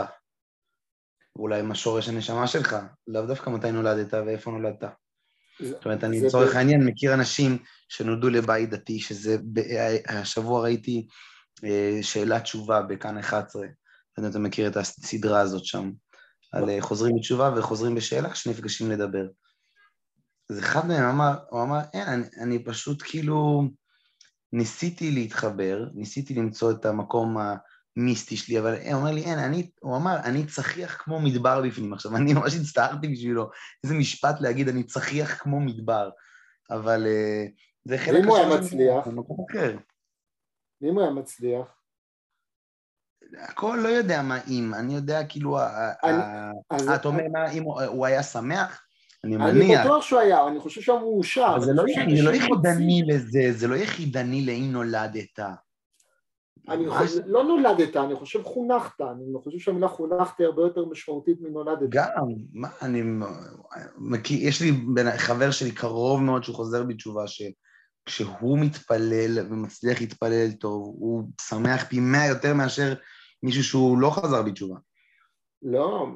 ואולי 1.35 1.61
מה 1.61 1.75
שורש 1.75 2.09
הנשמה 2.09 2.47
שלך, 2.47 2.75
לאו 3.07 3.25
דווקא 3.25 3.49
מתי 3.49 3.71
נולדת 3.71 4.13
ואיפה 4.13 4.51
נולדת. 4.51 4.83
זאת 5.61 5.85
אומרת, 5.85 6.03
אני 6.03 6.21
לצורך. 6.21 6.55
העניין 6.55 6.85
מכיר 6.85 7.13
אנשים 7.13 7.57
שנולדו 7.89 8.29
לבית 8.29 8.69
דתי, 8.69 8.99
שזה, 8.99 9.37
השבוע 10.07 10.61
ראיתי 10.61 11.07
אה, 11.63 11.99
שאלת 12.01 12.43
תשובה 12.43 12.81
בכאן 12.81 13.17
11, 13.17 13.61
אני 13.63 13.71
יודע 14.17 14.27
אם 14.27 14.31
אתה 14.31 14.39
מכיר 14.39 14.67
את 14.67 14.77
הסדרה 14.77 15.39
הזאת 15.39 15.65
שם, 15.65 15.91
על 16.51 16.69
אה, 16.69 16.81
חוזרים 16.81 17.15
בתשובה 17.15 17.53
וחוזרים 17.55 17.95
בשאלה 17.95 18.35
שנפגשים 18.35 18.91
לדבר. 18.91 19.27
אז 20.49 20.59
אחד 20.59 20.87
מהם 20.87 21.03
אמר, 21.03 21.33
הוא 21.49 21.61
אמר, 21.61 21.79
אין, 21.93 22.07
אני, 22.07 22.23
אני 22.41 22.63
פשוט 22.63 23.03
כאילו 23.05 23.69
ניסיתי 24.53 25.11
להתחבר, 25.11 25.85
ניסיתי 25.93 26.33
למצוא 26.33 26.71
את 26.71 26.85
המקום 26.85 27.37
המיסטי 27.97 28.37
שלי, 28.37 28.59
אבל 28.59 28.75
הוא 28.75 28.93
אומר 28.93 29.11
לי, 29.11 29.23
אין, 29.23 29.39
אני, 29.39 29.69
הוא 29.79 29.97
אמר, 29.97 30.17
אני 30.23 30.45
צחיח 30.45 30.97
כמו 31.03 31.19
מדבר 31.19 31.61
בפנים. 31.61 31.93
עכשיו, 31.93 32.15
אני 32.15 32.33
ממש 32.33 32.53
הצטערתי 32.55 33.07
בשבילו, 33.07 33.49
איזה 33.83 33.95
משפט 33.95 34.41
להגיד, 34.41 34.69
אני 34.69 34.83
צחיח 34.83 35.37
כמו 35.43 35.59
מדבר, 35.59 36.09
אבל 36.71 37.05
uh, 37.05 37.51
זה 37.85 37.97
חלק... 37.97 38.19
ואם 38.19 38.27
הוא 38.27 38.37
היה 38.37 38.59
מצליח? 38.59 39.07
ואם 40.85 40.93
הוא 40.93 41.01
היה 41.01 41.11
מצליח? 41.11 41.65
הכל 43.37 43.79
לא 43.83 43.87
יודע 43.87 44.21
מה 44.21 44.39
אם, 44.47 44.73
אני 44.73 44.95
יודע 44.95 45.25
כאילו, 45.25 45.57
אתה 46.95 47.07
אומר 47.07 47.23
מה 47.31 47.51
אם 47.51 47.63
הוא 47.63 48.05
היה 48.05 48.23
שמח? 48.23 48.81
אני 49.23 49.37
מניח. 49.37 49.79
אני 49.79 49.85
בטוח 49.85 50.03
שהוא 50.03 50.19
היה, 50.19 50.47
אני 50.47 50.59
חושב 50.59 50.81
שהוא 50.81 50.99
מאושר. 50.99 51.59
זה 51.59 51.73
לא, 51.73 51.83
לא 52.23 52.31
יחידני 52.31 53.01
לזה, 53.07 53.51
זה 53.51 53.67
לא 53.67 53.75
יחידני 53.75 54.45
לאם 54.45 54.71
נולדת. 54.71 55.39
אני 56.69 56.89
חושב, 56.89 57.21
לא 57.25 57.43
נולדת, 57.43 57.95
אני 57.95 58.15
חושב 58.15 58.43
חונכת, 58.43 59.01
אני 59.01 59.43
חושב 59.43 59.59
שהמילה 59.59 59.87
חונכת 59.87 60.39
היא 60.39 60.47
הרבה 60.47 60.61
יותר 60.61 60.85
משמעותית 60.85 61.41
מנולדת. 61.41 61.89
גם, 61.89 62.05
מה, 62.53 62.69
אני, 62.81 63.03
יש 64.29 64.61
לי 64.61 64.71
חבר 65.17 65.51
שלי 65.51 65.71
קרוב 65.71 66.21
מאוד 66.21 66.43
שהוא 66.43 66.55
חוזר 66.55 66.83
בתשובה, 66.83 67.23
שכשהוא 68.09 68.59
מתפלל 68.59 69.47
ומצליח 69.49 70.01
להתפלל 70.01 70.51
טוב, 70.51 70.95
הוא 70.99 71.23
שמח 71.41 71.83
פי 71.83 71.99
מאה 71.99 72.27
יותר 72.27 72.53
מאשר 72.53 72.93
מישהו 73.43 73.63
שהוא 73.63 73.97
לא 73.97 74.09
חזר 74.09 74.41
בתשובה. 74.41 74.75
לא, 75.61 76.07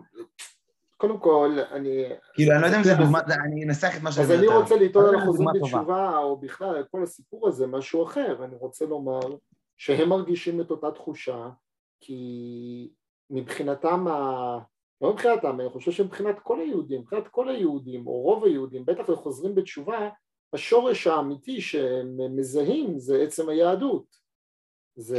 קודם 0.97 1.19
כל, 1.19 1.57
אני... 1.71 2.03
כאילו, 2.33 2.53
אני 2.53 2.61
לא 2.61 2.65
יודע 2.65 2.77
אם 2.77 2.83
זה 2.83 2.95
דוגמה, 2.95 3.19
אני 3.45 3.63
אנסח 3.63 3.97
את 3.97 4.01
מה 4.01 4.11
שאני 4.11 4.25
אומר. 4.25 4.35
אז 4.35 4.43
אני 4.43 4.47
רוצה 4.47 4.75
לטעון 4.75 5.05
על 5.05 5.15
החוזרים 5.15 5.47
בתשובה, 5.53 6.17
או 6.17 6.37
בכלל, 6.37 6.75
על 6.75 6.83
כל 6.91 7.03
הסיפור 7.03 7.47
הזה, 7.47 7.67
משהו 7.67 8.03
אחר. 8.03 8.43
אני 8.43 8.55
רוצה 8.55 8.85
לומר 8.85 9.19
שהם 9.77 10.09
מרגישים 10.09 10.61
את 10.61 10.71
אותה 10.71 10.91
תחושה, 10.91 11.49
כי 12.01 12.91
מבחינתם, 13.29 14.07
ה... 14.07 14.59
לא 15.01 15.13
מבחינתם, 15.13 15.59
אני 15.61 15.69
חושב 15.69 15.91
שמבחינת 15.91 16.39
כל 16.39 16.59
היהודים, 16.59 17.01
מבחינת 17.01 17.27
כל 17.27 17.49
היהודים, 17.49 18.07
או 18.07 18.21
רוב 18.21 18.43
היהודים, 18.43 18.85
בטח 18.85 19.09
לחוזרים 19.09 19.55
בתשובה, 19.55 20.09
השורש 20.53 21.07
האמיתי 21.07 21.61
שהם 21.61 22.35
מזהים 22.35 22.99
זה 22.99 23.21
עצם 23.21 23.49
היהדות. 23.49 24.19
זה 24.95 25.17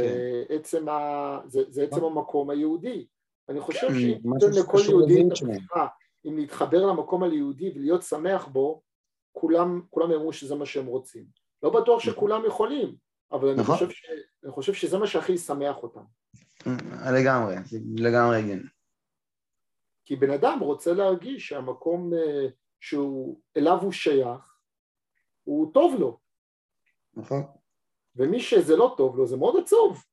כן. 0.49 0.55
עצם, 0.55 0.89
ה... 0.89 1.39
זה, 1.47 1.63
זה 1.69 1.83
עצם 1.83 2.03
המקום 2.03 2.49
היהודי. 2.49 3.07
אני 3.49 3.59
חושב 3.59 3.87
כן, 3.87 3.93
שאם 3.93 4.33
ניתן 4.33 4.59
לכל 4.59 4.77
יהודי 4.89 5.21
את 5.21 5.31
הבחירה 5.31 5.87
אם 6.25 6.37
להתחבר 6.37 6.85
למקום 6.85 7.23
היהודי 7.23 7.71
ולהיות 7.75 8.03
שמח 8.03 8.47
בו, 8.47 8.81
כולם, 9.31 9.81
כולם 9.89 10.11
יאמרו 10.11 10.33
שזה 10.33 10.55
מה 10.55 10.65
שהם 10.65 10.85
רוצים. 10.85 11.25
לא 11.63 11.69
בטוח 11.69 12.01
נכון. 12.01 12.13
שכולם 12.13 12.45
יכולים, 12.45 12.95
אבל 13.31 13.47
אני, 13.47 13.61
נכון. 13.61 13.75
חושב, 13.75 13.89
ש... 13.89 14.05
אני 14.43 14.51
חושב 14.51 14.73
שזה 14.73 14.97
מה 14.97 15.07
שהכי 15.07 15.31
ישמח 15.31 15.83
אותם. 15.83 16.03
לגמרי, 17.13 17.55
לגמרי 17.95 18.37
הגיוני. 18.37 18.63
כי 20.05 20.15
בן 20.15 20.29
אדם 20.29 20.59
רוצה 20.59 20.93
להרגיש 20.93 21.47
שהמקום 21.47 22.13
אה, 22.13 22.47
שהוא, 22.79 23.41
אליו 23.57 23.77
הוא 23.81 23.91
שייך, 23.91 24.50
הוא 25.43 25.73
טוב 25.73 25.95
לו. 25.99 26.19
נכון. 27.13 27.43
ומי 28.15 28.39
שזה 28.39 28.75
לא 28.75 28.93
טוב 28.97 29.17
לו 29.17 29.27
זה 29.27 29.37
מאוד 29.37 29.63
עצוב. 29.63 30.03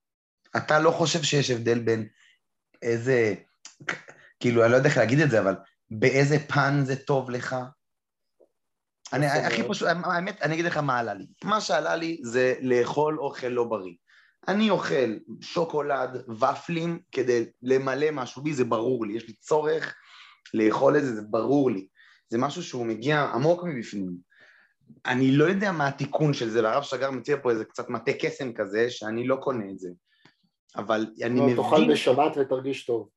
אתה 0.56 0.78
לא 0.78 0.90
חושב 0.90 1.22
שיש 1.22 1.50
הבדל 1.50 1.78
בין 1.78 2.08
איזה, 2.82 3.34
כאילו, 4.40 4.64
אני 4.64 4.72
לא 4.72 4.76
יודע 4.76 4.88
איך 4.88 4.96
להגיד 4.96 5.20
את 5.20 5.30
זה, 5.30 5.40
אבל 5.40 5.54
באיזה 5.90 6.38
פן 6.38 6.80
זה 6.84 6.96
טוב 6.96 7.30
לך? 7.30 7.56
אני 9.12 9.26
הכי 9.26 9.62
פשוט, 9.68 9.88
האמת, 10.04 10.42
אני 10.42 10.54
אגיד 10.54 10.64
לך 10.64 10.76
מה 10.76 10.98
עלה 10.98 11.14
לי. 11.14 11.26
מה 11.44 11.60
שעלה 11.60 11.96
לי 11.96 12.20
זה 12.22 12.54
לאכול 12.60 13.18
אוכל 13.18 13.46
לא 13.46 13.64
בריא. 13.64 13.94
אני 14.48 14.70
אוכל 14.70 15.18
שוקולד, 15.40 16.24
ופלים, 16.30 17.00
כדי 17.12 17.44
למלא 17.62 18.10
משהו 18.10 18.42
בי, 18.42 18.54
זה 18.54 18.64
ברור 18.64 19.06
לי. 19.06 19.16
יש 19.16 19.28
לי 19.28 19.34
צורך 19.34 19.94
לאכול 20.54 20.96
את 20.96 21.02
זה, 21.04 21.14
זה 21.14 21.22
ברור 21.30 21.70
לי. 21.70 21.86
זה 22.28 22.38
משהו 22.38 22.62
שהוא 22.62 22.86
מגיע 22.86 23.20
עמוק 23.20 23.64
מבפנים. 23.64 24.27
אני 25.06 25.36
לא 25.36 25.44
יודע 25.44 25.72
מה 25.72 25.88
התיקון 25.88 26.34
של 26.34 26.48
זה, 26.48 26.62
והרב 26.62 26.82
שגר 26.82 27.10
מציע 27.10 27.36
פה 27.42 27.50
איזה 27.50 27.64
קצת 27.64 27.88
מטה 27.88 28.12
קסם 28.12 28.52
כזה, 28.52 28.90
שאני 28.90 29.26
לא 29.26 29.36
קונה 29.36 29.70
את 29.70 29.78
זה. 29.78 29.90
אבל 30.76 31.06
אני 31.22 31.40
לא, 31.40 31.46
מבין... 31.46 31.56
תאכל 31.56 31.92
בשבת 31.92 32.32
ותרגיש 32.36 32.86
טוב. 32.86 33.08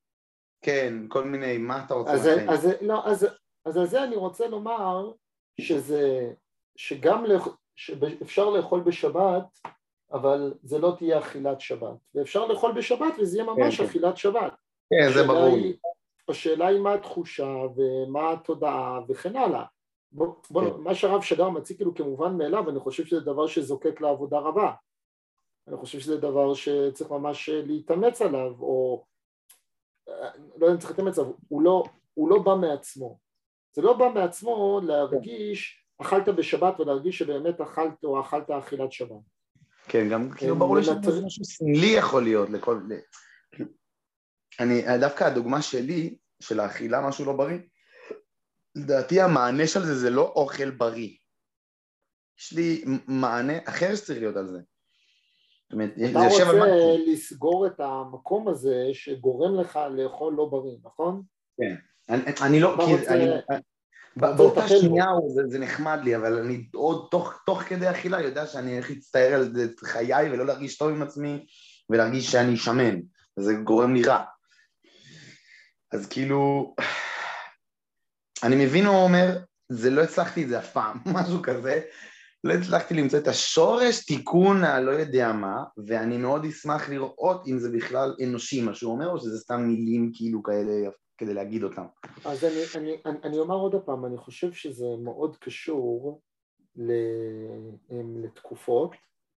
כן, 0.62 0.94
כל 1.08 1.24
מיני, 1.24 1.58
מה 1.58 1.86
אתה 1.86 1.94
רוצה? 1.94 2.12
אז, 2.12 2.28
אז, 2.48 2.70
לא, 2.82 3.06
אז, 3.06 3.28
אז 3.66 3.78
על 3.78 3.86
זה 3.86 4.04
אני 4.04 4.16
רוצה 4.16 4.48
לומר 4.48 5.12
שזה, 5.62 6.32
שגם 6.76 7.26
לח, 7.26 7.48
שאפשר 7.76 8.50
לאכול 8.50 8.80
בשבת, 8.80 9.60
אבל 10.14 10.54
זה 10.64 10.78
לא 10.78 10.96
תהיה 10.98 11.20
אכילת 11.20 11.62
שבת. 11.62 11.98
ואפשר 12.16 12.46
לאכול 12.46 12.72
בשבת 12.72 13.14
וזה 13.20 13.38
יהיה 13.38 13.46
ממש 13.46 13.78
כן, 13.78 13.84
כן. 13.84 13.90
אכילת 13.90 14.18
שבת. 14.18 14.54
כן, 14.90 15.14
זה 15.14 15.24
ברור. 15.24 15.58
השאלה 16.30 16.68
היא 16.68 16.80
מה 16.80 16.94
התחושה 16.94 17.54
ומה 17.76 18.32
התודעה 18.32 19.00
וכן 19.10 19.36
הלאה. 19.36 19.64
בוא, 20.12 20.36
בוא, 20.50 20.62
כן. 20.62 20.82
מה 20.82 20.96
שהרב 20.96 21.22
שדר 21.22 21.50
מציג 21.50 21.78
כאילו 21.78 21.96
כמובן 21.96 22.38
מאליו, 22.38 22.70
אני 22.70 22.80
חושב 22.80 23.06
שזה 23.06 23.20
דבר 23.20 23.48
שזוקק 23.48 24.02
לעבודה 24.02 24.40
רבה. 24.40 24.72
אני 25.68 25.78
חושב 25.78 26.00
שזה 26.00 26.18
דבר 26.18 26.54
שצריך 26.54 27.12
ממש 27.12 27.50
להתאמץ 27.50 28.22
עליו, 28.22 28.52
או 28.60 29.06
לא 30.08 30.66
יודע 30.66 30.72
אם 30.74 30.78
צריך 30.78 30.92
להתאמץ 30.92 31.20
עליו, 31.20 31.32
הוא 31.48 31.62
לא, 31.62 31.84
הוא 32.14 32.30
לא 32.30 32.40
בא 32.40 32.56
מעצמו. 32.56 33.20
זה 33.76 33.82
לא 33.82 33.94
בא 33.94 34.10
מעצמו 34.14 34.82
להרגיש, 34.84 35.86
אכלת 35.98 36.30
בשבת 36.30 36.80
ולהרגיש 36.80 37.20
שבאמת 37.20 37.62
אכלת 37.62 38.04
או 38.04 38.22
אכלת 38.22 38.50
אכילת 38.50 38.92
שבת. 38.92 39.22
כן, 39.88 40.10
גם 40.10 40.32
כאילו 40.32 40.56
ברור 40.56 40.78
לי 40.78 40.84
שזה 40.84 41.26
משהו 41.26 41.46
סמלי 41.46 41.88
יכול 41.98 42.24
להיות 42.24 42.50
לכל... 42.50 42.80
אני, 44.60 45.00
דווקא 45.00 45.24
הדוגמה 45.24 45.62
שלי, 45.62 46.18
של 46.40 46.60
האכילה 46.60 47.08
משהו 47.08 47.26
לא 47.26 47.34
בריא, 47.34 47.58
לדעתי 48.76 49.22
המענה 49.22 49.68
של 49.68 49.84
זה 49.84 49.96
זה 49.96 50.10
לא 50.10 50.34
אוכל 50.36 50.70
בריא. 50.70 51.16
יש 52.40 52.54
לי 52.54 52.84
מענה 53.08 53.54
אחר 53.66 53.96
שצריך 53.96 54.20
להיות 54.20 54.36
על 54.36 54.48
זה. 54.48 54.60
זאת 54.60 55.74
אומרת, 55.74 55.94
אתה 56.12 56.20
רוצה. 56.20 56.96
לסגור 57.08 57.68
את 57.68 57.80
המקום 57.80 58.48
הזה 58.48 58.90
שגורם 58.94 59.60
לך 59.60 59.80
לאכול 59.92 60.34
לא 60.34 60.46
בריא, 60.46 60.78
נכון? 60.84 61.22
כן. 61.58 61.76
אני, 62.10 62.22
אני 62.42 62.60
לא, 62.60 62.76
רוצה... 62.76 63.14
אני, 63.14 63.26
באותה 64.16 64.68
שנייה 64.68 65.06
זה, 65.28 65.42
זה 65.48 65.60
נחמד 65.60 66.00
לי, 66.04 66.16
אבל 66.16 66.40
אני 66.40 66.68
עוד 66.74 67.08
תוך, 67.12 67.34
תוך 67.46 67.62
כדי 67.62 67.92
אכילה 67.92 68.22
יודע 68.22 68.46
שאני 68.46 68.74
הולך 68.74 68.90
להצטער 68.90 69.34
על 69.34 69.54
זה 69.54 69.64
את 69.64 69.80
חיי 69.80 70.32
ולא 70.32 70.46
להרגיש 70.46 70.78
טוב 70.78 70.90
עם 70.90 71.02
עצמי 71.02 71.46
ולהרגיש 71.90 72.32
שאני 72.32 72.58
שמן, 72.58 73.00
וזה 73.40 73.54
גורם 73.54 73.94
לי 73.94 74.04
רע. 74.04 74.24
אז 75.94 76.08
כאילו, 76.08 76.74
אני 78.44 78.66
מבין 78.66 78.86
הוא 78.86 78.96
אומר, 78.96 79.38
זה 79.70 79.90
לא 79.90 80.02
הצלחתי 80.02 80.44
את 80.44 80.50
זה 80.50 80.60
אף 80.60 80.74
פעם, 80.74 80.98
משהו 81.16 81.42
כזה, 81.44 81.82
לא 82.44 82.54
הצלחתי 82.54 82.94
למצוא 82.94 83.20
את 83.20 83.28
השורש 83.28 84.06
תיקון 84.06 84.64
הלא 84.64 84.92
יודע 84.92 85.32
מה, 85.32 85.64
ואני 85.88 86.18
מאוד 86.18 86.46
אשמח 86.46 86.90
לראות 86.90 87.48
אם 87.48 87.60
זה 87.60 87.72
בכלל 87.72 88.16
אנושי 88.24 88.62
מה 88.62 88.74
שהוא 88.74 88.92
אומר, 88.92 89.10
או 89.10 89.20
שזה 89.20 89.40
סתם 89.40 89.62
מילים 89.62 90.12
כאילו 90.14 90.44
כאלה 90.44 90.90
כדי 91.18 91.34
להגיד 91.34 91.64
אותם. 91.64 91.86
אז 92.26 92.44
אני, 92.44 92.64
אני, 92.76 92.98
אני, 93.06 93.18
אני 93.24 93.40
אומר 93.40 93.56
עוד 93.56 93.76
פעם, 93.86 94.06
אני 94.06 94.18
חושב 94.18 94.54
שזה 94.54 94.86
מאוד 95.04 95.38
קשור 95.38 96.22
לתקופות, 98.24 98.92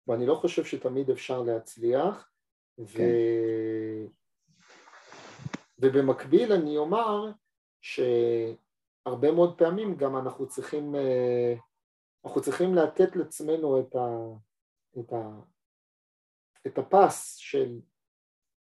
ואני 0.09 0.27
לא 0.27 0.35
חושב 0.35 0.65
שתמיד 0.65 1.11
אפשר 1.11 1.43
להצליח, 1.43 2.29
כן. 2.77 2.83
ו... 2.85 3.03
ובמקביל 5.79 6.53
אני 6.53 6.77
אומר 6.77 7.31
שהרבה 9.05 9.33
מאוד 9.33 9.59
פעמים 9.59 9.97
גם 9.97 10.17
אנחנו 10.17 10.49
צריכים, 10.49 10.95
אה, 10.95 11.55
אנחנו 12.25 12.41
צריכים 12.41 12.75
לתת 12.75 13.17
לעצמנו 13.17 13.81
את, 13.81 13.97
ה, 13.97 14.09
את, 15.01 15.13
ה, 15.13 15.41
את 16.67 16.79
הפס 16.79 17.37
של 17.37 17.81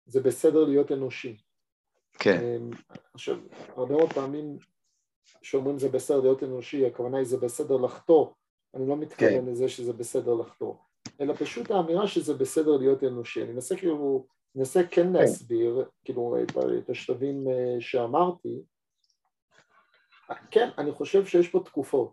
זה 0.07 0.21
בסדר 0.21 0.65
להיות 0.65 0.93
אנושי. 0.93 1.37
כן. 2.13 2.41
אמ, 2.43 2.71
עכשיו, 3.15 3.37
הרבה 3.69 3.95
מאוד 3.95 4.13
פעמים 4.13 4.59
שאומרים 5.43 5.79
זה 5.79 5.89
בסדר 5.89 6.21
להיות 6.21 6.43
אנושי, 6.43 6.87
הכוונה 6.87 7.19
היא 7.19 7.27
זה 7.27 7.37
בסדר 7.37 7.77
לחטוא, 7.77 8.27
אני 8.75 8.89
לא 8.89 8.97
מתכוון 8.97 9.45
כן. 9.45 9.47
לזה 9.47 9.69
שזה 9.69 9.93
בסדר 9.93 10.35
לחטוא, 10.35 10.75
אלא 11.21 11.35
פשוט 11.35 11.71
האמירה 11.71 12.07
שזה 12.07 12.35
בסדר 12.35 12.77
להיות 12.77 13.05
אנושי. 13.05 13.43
אני 13.43 13.53
מנסה 13.53 13.77
כאילו 13.77 14.27
ננסה 14.55 14.83
כן, 14.83 14.89
כן 14.89 15.13
להסביר, 15.13 15.89
כאילו, 16.05 16.37
את, 16.43 16.53
את 16.79 16.91
השלבים 16.91 17.49
אה, 17.49 17.81
שאמרתי. 17.81 18.63
כן, 20.51 20.69
אני 20.79 20.93
חושב 20.93 21.27
שיש 21.27 21.49
פה 21.49 21.61
תקופות. 21.65 22.13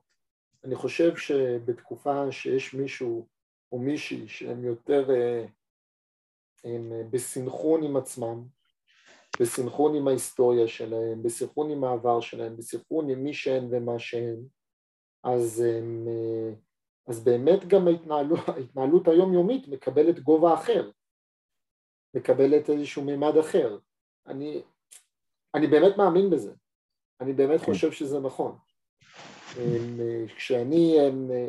אני 0.63 0.75
חושב 0.75 1.15
שבתקופה 1.17 2.31
שיש 2.31 2.73
מישהו 2.73 3.27
או 3.71 3.79
מישהי 3.79 4.27
שהם 4.27 4.65
יותר 4.65 5.11
אה, 5.11 5.45
הם 6.63 6.91
אה, 6.91 7.03
בסנכרון 7.09 7.83
עם 7.83 7.97
עצמם, 7.97 8.43
בסנכרון 9.39 9.95
עם 9.95 10.07
ההיסטוריה 10.07 10.67
שלהם, 10.67 11.23
בסנכרון 11.23 11.71
עם 11.71 11.83
העבר 11.83 12.21
שלהם, 12.21 12.57
בסנכרון 12.57 13.09
עם 13.09 13.23
מי 13.23 13.33
שהן 13.33 13.67
ומה 13.71 13.99
שהן, 13.99 14.35
אז, 15.23 15.59
הם, 15.59 16.07
אז 17.07 17.23
באמת 17.23 17.67
גם 17.67 17.87
ההתנהלות, 17.87 18.39
ההתנהלות 18.49 19.07
היומיומית 19.07 19.67
מקבלת 19.67 20.19
גובה 20.19 20.53
אחר. 20.53 20.91
מקבלת 22.13 22.69
איזשהו 22.69 23.03
מימד 23.03 23.37
אחר. 23.37 23.77
אני, 24.27 24.63
אני 25.55 25.67
באמת 25.67 25.97
מאמין 25.97 26.29
בזה, 26.29 26.53
אני 27.23 27.33
באמת 27.33 27.59
כן. 27.59 27.65
חושב 27.65 27.91
שזה 27.91 28.19
נכון. 28.19 28.55
כשאני, 30.35 30.97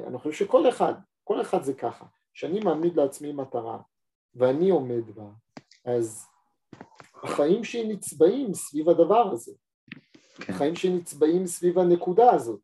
אני 0.07 0.19
חושב 0.19 0.45
שכל 0.45 0.69
אחד, 0.69 0.95
כל 1.25 1.41
אחד 1.41 1.63
זה 1.63 1.75
ככה, 1.75 2.05
כשאני 2.35 2.61
מעמיד 2.61 2.97
לעצמי 2.97 3.33
מטרה 3.33 3.79
ואני 4.35 4.71
עומד 4.71 5.11
בה, 5.15 5.25
אז 5.85 6.27
החיים 7.23 7.65
שלי 7.65 7.89
נצבעים 7.89 8.55
סביב 8.55 8.89
הדבר 8.89 9.31
הזה. 9.33 9.53
כן. 10.35 10.53
החיים 10.53 10.77
שלי 10.77 10.91
נצבעים 10.95 11.47
סביב 11.47 11.79
הנקודה 11.79 12.31
הזאת. 12.31 12.61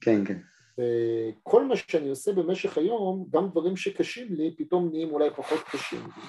כן, 0.00 0.24
כן. 0.24 0.38
וכל 0.78 1.64
מה 1.64 1.76
שאני 1.76 2.08
עושה 2.08 2.32
במשך 2.32 2.78
היום, 2.78 3.26
גם 3.30 3.48
דברים 3.48 3.76
שקשים 3.76 4.34
לי, 4.34 4.54
פתאום 4.58 4.88
נהיים 4.92 5.10
אולי 5.10 5.30
פחות 5.36 5.60
קשים 5.70 6.00
לי. 6.00 6.22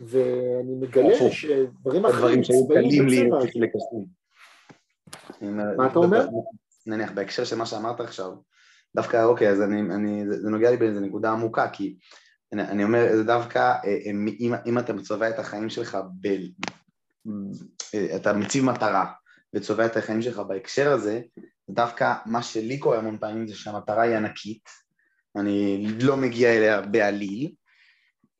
ואני 0.00 0.74
מגלה 0.74 1.30
שדברים 1.30 2.06
אחרים 2.06 2.44
שהיו 2.44 2.68
קלים 2.68 3.06
לי 3.06 3.30
לקסים. 3.54 4.25
מה 5.76 5.86
אתה 5.86 5.98
אומר? 5.98 6.26
נניח 6.86 7.12
בהקשר 7.12 7.44
של 7.44 7.56
מה 7.56 7.66
שאמרת 7.66 8.00
עכשיו, 8.00 8.32
דווקא 8.96 9.24
אוקיי, 9.24 9.50
אז 9.50 9.62
אני, 9.62 9.80
אני, 9.80 10.24
זה 10.28 10.50
נוגע 10.50 10.70
לי 10.70 10.76
באיזו 10.76 11.00
נקודה 11.00 11.30
עמוקה, 11.30 11.68
כי 11.68 11.96
אני, 12.52 12.62
אני 12.62 12.84
אומר, 12.84 13.16
זה 13.16 13.24
דווקא, 13.24 13.58
אה, 13.58 13.78
אה, 13.84 14.10
אם, 14.40 14.54
אם 14.66 14.78
אתה 14.78 14.92
מצובע 14.92 15.28
את 15.28 15.38
החיים 15.38 15.70
שלך, 15.70 15.98
ב, 16.20 16.26
אה, 17.94 18.16
אתה 18.16 18.32
מציב 18.32 18.64
מטרה 18.64 19.12
וצובע 19.54 19.86
את 19.86 19.96
החיים 19.96 20.22
שלך 20.22 20.38
בהקשר 20.38 20.92
הזה, 20.92 21.20
דווקא 21.70 22.14
מה 22.26 22.42
שלי 22.42 22.78
קורה 22.78 22.98
המון 22.98 23.18
פעמים 23.18 23.46
זה 23.46 23.54
שהמטרה 23.54 24.02
היא 24.02 24.16
ענקית, 24.16 24.68
אני 25.36 25.88
לא 26.02 26.16
מגיע 26.16 26.56
אליה 26.56 26.80
בעליל, 26.80 27.52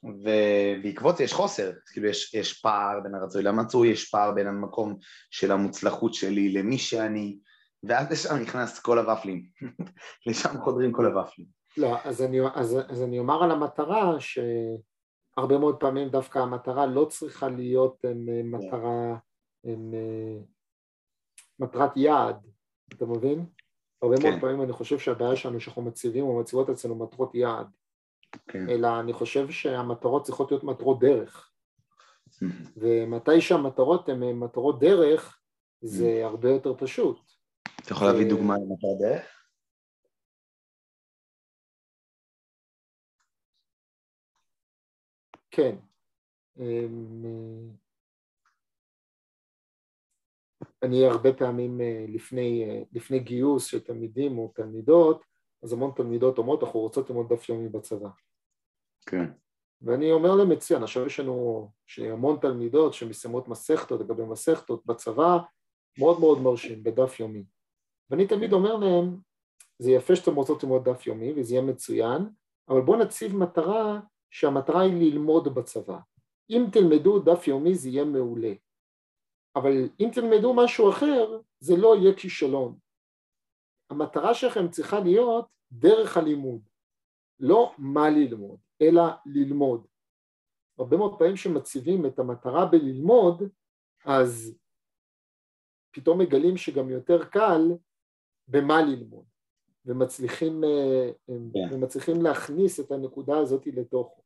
ובעקבות 0.07 1.17
זה 1.17 1.25
יש 1.25 1.33
חוסר, 1.33 1.73
כאילו 1.93 2.07
יש, 2.07 2.35
יש 2.35 2.61
פער 2.61 3.01
בין 3.01 3.15
הרצוי 3.15 3.43
למצוי, 3.43 3.89
יש 3.89 4.11
פער 4.11 4.33
בין 4.33 4.47
המקום 4.47 4.97
של 5.31 5.53
המוצלחות 5.53 6.15
שלי 6.15 6.53
למי 6.53 6.79
שאני, 6.79 7.39
ואז 7.83 8.11
לשם 8.11 8.37
נכנס 8.37 8.79
כל 8.79 8.99
הוואפלים, 8.99 9.43
לשם 10.27 10.61
חודרים 10.65 10.93
כל 10.93 11.07
הוואפלים. 11.07 11.47
לא, 11.77 11.97
אז 12.05 12.23
אני, 12.23 12.41
אז, 12.55 12.79
אז 12.89 13.03
אני 13.03 13.19
אומר 13.19 13.45
על 13.45 13.51
המטרה 13.51 14.17
שהרבה 14.21 15.59
מאוד 15.59 15.81
פעמים 15.81 16.09
דווקא 16.09 16.39
המטרה 16.39 16.87
לא 16.87 17.05
צריכה 17.05 17.49
להיות 17.49 18.05
הם, 18.05 18.29
אה, 18.29 18.43
מטרה, 18.45 19.17
הם, 19.65 19.95
אה, 19.95 20.39
מטרת 21.59 21.97
יעד, 21.97 22.37
אתה 22.89 23.07
מבין? 23.07 23.47
הרבה 24.03 24.17
כן. 24.17 24.31
מאוד 24.31 24.41
פעמים 24.41 24.63
אני 24.63 24.73
חושב 24.73 24.99
שהבעיה 24.99 25.37
שלנו 25.37 25.61
שאנחנו 25.61 25.83
מציבים 25.83 26.25
או 26.25 26.41
מציבות 26.41 26.71
אצלנו 26.71 26.95
מטרות 26.95 27.35
יעד 27.35 27.67
כן. 28.49 28.69
אלא 28.69 29.01
אני 29.01 29.13
חושב 29.13 29.51
שהמטרות 29.51 30.25
צריכות 30.25 30.51
להיות 30.51 30.65
מטרות 30.65 31.01
דרך. 31.01 31.53
ומתי 32.77 33.41
שהמטרות 33.41 34.09
הן 34.09 34.33
מטרות 34.33 34.81
דרך, 34.81 35.39
זה 35.81 36.21
הרבה 36.25 36.51
יותר 36.51 36.75
פשוט. 36.79 37.19
אתה 37.83 37.93
יכול 37.93 38.07
להביא 38.07 38.29
דוגמה 38.29 38.55
למטרת 38.55 38.99
דרך? 39.01 39.37
כן. 45.51 45.77
אמ, 46.59 47.71
אני 50.83 51.07
הרבה 51.07 51.33
פעמים 51.33 51.81
אה, 51.81 52.05
לפני, 52.09 52.65
אה, 52.65 52.83
לפני 52.93 53.19
גיוס 53.19 53.67
של 53.67 53.81
תלמידים 53.81 54.39
או 54.39 54.53
תלמידות, 54.55 55.25
אז 55.63 55.73
המון 55.73 55.91
תלמידות 55.97 56.39
אומרות, 56.39 56.63
אנחנו 56.63 56.81
רוצות 56.81 57.11
ללמוד 57.11 57.33
דף 57.33 57.49
יומי 57.49 57.69
בצבא. 57.69 58.09
כן. 59.07 59.31
ואני 59.83 60.13
אומר 60.13 60.35
להם 60.35 60.49
מצוין, 60.49 60.83
עכשיו 60.83 61.07
יש 61.07 61.21
לנו 61.21 61.71
המון 61.99 62.39
תלמידות 62.41 62.95
שמסיימות 62.95 63.49
מסכתות 63.49 64.01
לגבי 64.01 64.23
מסכתות 64.23 64.87
בצבא, 64.87 65.39
מאוד 65.99 66.21
מאוד 66.21 66.41
מרשים, 66.41 66.83
בדף 66.83 67.21
יומי. 67.21 67.45
ואני 68.11 68.27
תמיד 68.27 68.53
אומר 68.53 68.77
להם, 68.77 69.17
זה 69.79 69.91
יפה 69.91 70.17
שאתם 70.17 70.35
רוצות 70.35 70.63
ללמוד 70.63 70.89
דף 70.89 71.07
יומי 71.07 71.33
וזה 71.37 71.55
יהיה 71.55 71.65
מצוין, 71.65 72.29
אבל 72.69 72.81
בואו 72.81 72.99
נציב 72.99 73.37
מטרה 73.37 74.01
שהמטרה 74.31 74.81
היא 74.81 75.13
ללמוד 75.13 75.55
בצבא. 75.55 75.99
אם 76.51 76.65
תלמדו 76.73 77.19
דף 77.19 77.49
יומי 77.49 77.75
זה 77.75 77.89
יהיה 77.89 78.05
מעולה, 78.05 78.53
אבל 79.57 79.89
אם 80.01 80.09
תלמדו 80.13 80.55
משהו 80.55 80.91
אחר 80.91 81.41
זה 81.61 81.77
לא 81.77 81.97
יהיה 81.97 82.15
כישלון. 82.15 82.79
המטרה 83.91 84.35
שלכם 84.35 84.69
צריכה 84.69 85.01
להיות 85.01 85.47
דרך 85.73 86.17
הלימוד, 86.17 86.61
לא 87.41 87.75
מה 87.79 88.11
ללמוד, 88.11 88.59
אלא 88.83 89.03
ללמוד. 89.27 89.87
הרבה 90.79 90.97
מאוד 90.97 91.19
פעמים 91.19 91.37
שמציבים 91.37 92.07
את 92.07 92.19
המטרה 92.19 92.67
בללמוד, 92.67 93.43
אז 94.05 94.59
פתאום 95.91 96.19
מגלים 96.19 96.57
שגם 96.57 96.91
יותר 96.91 97.25
קל 97.25 97.61
במה 98.49 98.83
ללמוד, 98.83 99.25
ומצליחים, 99.85 100.65
yeah. 100.65 100.67
אה, 100.67 101.37
כן. 101.53 101.75
ומצליחים 101.75 102.23
להכניס 102.23 102.81
את 102.81 102.93
הנקודה 102.93 103.39
הזאת 103.39 103.67
לתוכו. 103.67 104.23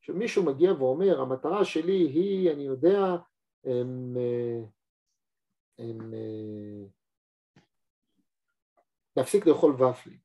שמישהו 0.00 0.44
מגיע 0.44 0.72
ואומר, 0.72 1.20
המטרה 1.20 1.64
שלי 1.64 1.92
היא, 1.92 2.50
אני 2.50 2.62
יודע, 2.62 3.16
הם, 3.64 4.16
הם, 5.78 6.14
להפסיק 9.16 9.46
לאכול 9.46 9.82
ופלים. 9.82 10.18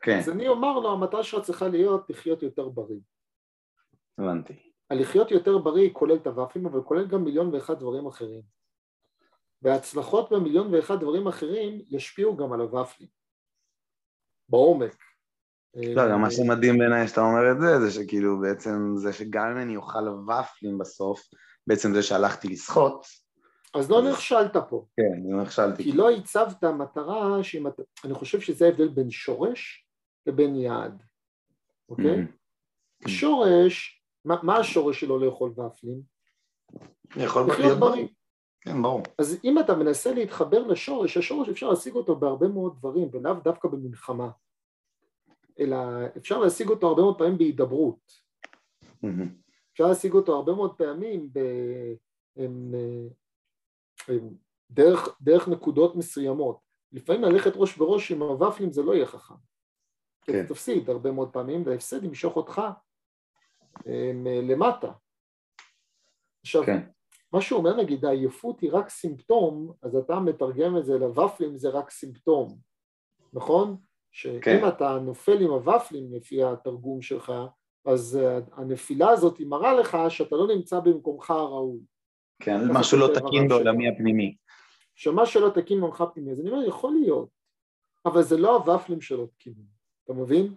כן, 0.00 0.18
אז 0.18 0.28
אני 0.28 0.48
אומר 0.48 0.78
לו, 0.78 0.92
המטרה 0.92 1.22
שלך 1.22 1.44
צריכה 1.44 1.68
להיות 1.68 2.10
לחיות 2.10 2.42
יותר 2.42 2.68
בריא. 2.68 3.00
הבנתי. 4.18 4.54
הלחיות 4.90 5.30
יותר 5.30 5.58
בריא 5.58 5.90
כולל 5.92 6.16
את 6.16 6.26
הוואפלים, 6.26 6.66
אבל 6.66 6.82
כולל 6.82 7.06
גם 7.06 7.24
מיליון 7.24 7.54
ואחד 7.54 7.78
דברים 7.78 8.06
אחרים. 8.06 8.42
וההצלחות 9.62 10.32
במיליון 10.32 10.74
ואחד 10.74 11.00
דברים 11.00 11.26
אחרים 11.26 11.82
ישפיעו 11.90 12.36
גם 12.36 12.52
על 12.52 12.60
הוואפלים. 12.60 13.08
בעומק. 14.48 14.96
לא, 15.76 16.10
גם 16.10 16.20
מה 16.20 16.30
שמדהים 16.30 16.78
בעיניי 16.78 17.08
שאתה 17.08 17.20
אומר 17.20 17.52
את 17.52 17.60
זה, 17.60 17.80
זה 17.80 17.90
שכאילו 17.90 18.40
בעצם 18.40 18.94
זה 18.96 19.12
שגם 19.12 19.46
אם 19.46 19.56
אני 19.62 19.76
אוכל 19.76 20.08
ופלים 20.08 20.78
בסוף, 20.78 21.22
בעצם 21.66 21.94
זה 21.94 22.02
שהלכתי 22.02 22.48
לשחות. 22.48 23.06
אז 23.74 23.90
לא 23.90 24.02
נכשלת 24.10 24.56
פה. 24.68 24.86
כן, 24.96 25.36
נכשלתי. 25.42 25.82
כי 25.82 25.92
לא 25.92 26.10
הצבת 26.10 26.64
מטרה 26.64 27.42
שהיא 27.44 27.62
מט... 27.62 27.80
אני 28.04 28.14
חושב 28.14 28.40
שזה 28.40 28.66
ההבדל 28.66 28.88
בין 28.88 29.10
שורש 29.10 29.88
לבין 30.26 30.56
יעד, 30.56 31.02
אוקיי? 31.88 32.22
Mhm. 32.24 33.08
שורש, 33.08 34.02
מה, 34.24 34.36
מה 34.42 34.56
השורש 34.56 35.00
שלו 35.00 35.18
לאכול 35.18 35.50
ופלים? 35.50 36.02
יכול 37.16 37.42
לחיות 37.50 37.78
בריא. 37.78 38.06
כן, 38.60 38.82
ברור. 38.82 39.02
אז 39.18 39.40
אם 39.44 39.58
אתה 39.58 39.74
מנסה 39.74 40.14
להתחבר 40.14 40.66
לשורש, 40.66 41.16
השורש 41.16 41.48
אפשר 41.48 41.70
להשיג 41.70 41.94
אותו 41.94 42.16
בהרבה 42.16 42.48
מאוד 42.48 42.76
דברים, 42.78 43.08
ולאו 43.12 43.34
דווקא 43.44 43.68
במלחמה, 43.68 44.30
אלא 45.58 45.76
אפשר 46.16 46.38
להשיג 46.38 46.68
אותו 46.68 46.88
הרבה 46.88 47.02
מאוד 47.02 47.18
פעמים 47.18 47.38
בהידברות, 47.38 48.24
Mhm. 48.84 49.06
אפשר 49.72 49.86
להשיג 49.86 50.12
אותו 50.12 50.34
הרבה 50.36 50.52
מאוד 50.52 50.76
פעמים 50.76 51.28
ב... 51.32 51.38
הם, 52.36 52.44
הם, 52.74 52.74
דרך, 54.70 55.16
דרך 55.20 55.48
נקודות 55.48 55.96
מסוימות. 55.96 56.58
לפעמים 56.92 57.22
ללכת 57.22 57.52
ראש 57.54 57.76
בראש 57.76 58.12
עם 58.12 58.22
הוואפלים 58.22 58.72
זה 58.72 58.82
לא 58.82 58.94
יהיה 58.94 59.06
חכם. 59.06 59.34
כי 60.22 60.32
כן. 60.32 60.44
אתה 60.44 60.54
תפסיד 60.54 60.90
הרבה 60.90 61.12
מאוד 61.12 61.32
פעמים, 61.32 61.66
וההפסד 61.66 62.04
ימשוך 62.04 62.36
אותך 62.36 62.62
הם, 63.86 64.26
למטה. 64.26 64.92
עכשיו, 66.44 66.62
כן. 66.66 66.80
מה 67.32 67.40
שהוא 67.40 67.58
אומר 67.58 67.76
נגיד 67.76 68.04
העייפות 68.04 68.60
היא 68.60 68.70
רק 68.72 68.88
סימפטום, 68.88 69.72
אז 69.82 69.96
אתה 69.96 70.20
מתרגם 70.20 70.76
את 70.76 70.84
זה 70.84 70.98
לוופלים 70.98 71.56
זה 71.56 71.68
רק 71.68 71.90
סימפטום, 71.90 72.58
נכון? 73.32 73.76
שאם 74.12 74.40
כן. 74.40 74.68
אתה 74.68 74.98
נופל 74.98 75.42
עם 75.42 75.50
הוופלים 75.50 76.14
לפי 76.14 76.44
התרגום 76.44 77.02
שלך, 77.02 77.32
אז 77.84 78.16
אה, 78.22 78.38
הנפילה 78.52 79.10
הזאת 79.10 79.38
היא 79.38 79.46
מראה 79.46 79.74
לך 79.74 79.96
שאתה 80.08 80.36
לא 80.36 80.46
נמצא 80.54 80.80
במקומך 80.80 81.30
הראוי. 81.30 81.80
כן, 82.40 82.56
משהו 82.72 82.98
לא 82.98 83.06
תקין 83.14 83.48
בעולמי. 83.48 83.88
הפנימי. 83.88 84.36
שמה 84.94 85.26
שלא 85.26 85.50
תקין 85.54 85.80
במקומך 85.80 86.04
פנימי, 86.14 86.32
אז 86.32 86.40
אני 86.40 86.50
אומר 86.50 86.68
יכול 86.68 86.92
להיות, 86.92 87.28
אבל 88.06 88.22
זה 88.22 88.36
לא 88.36 88.56
הוופלים 88.56 89.00
שלא 89.00 89.26
תקינים, 89.34 89.66
אתה 90.04 90.12
מבין? 90.12 90.54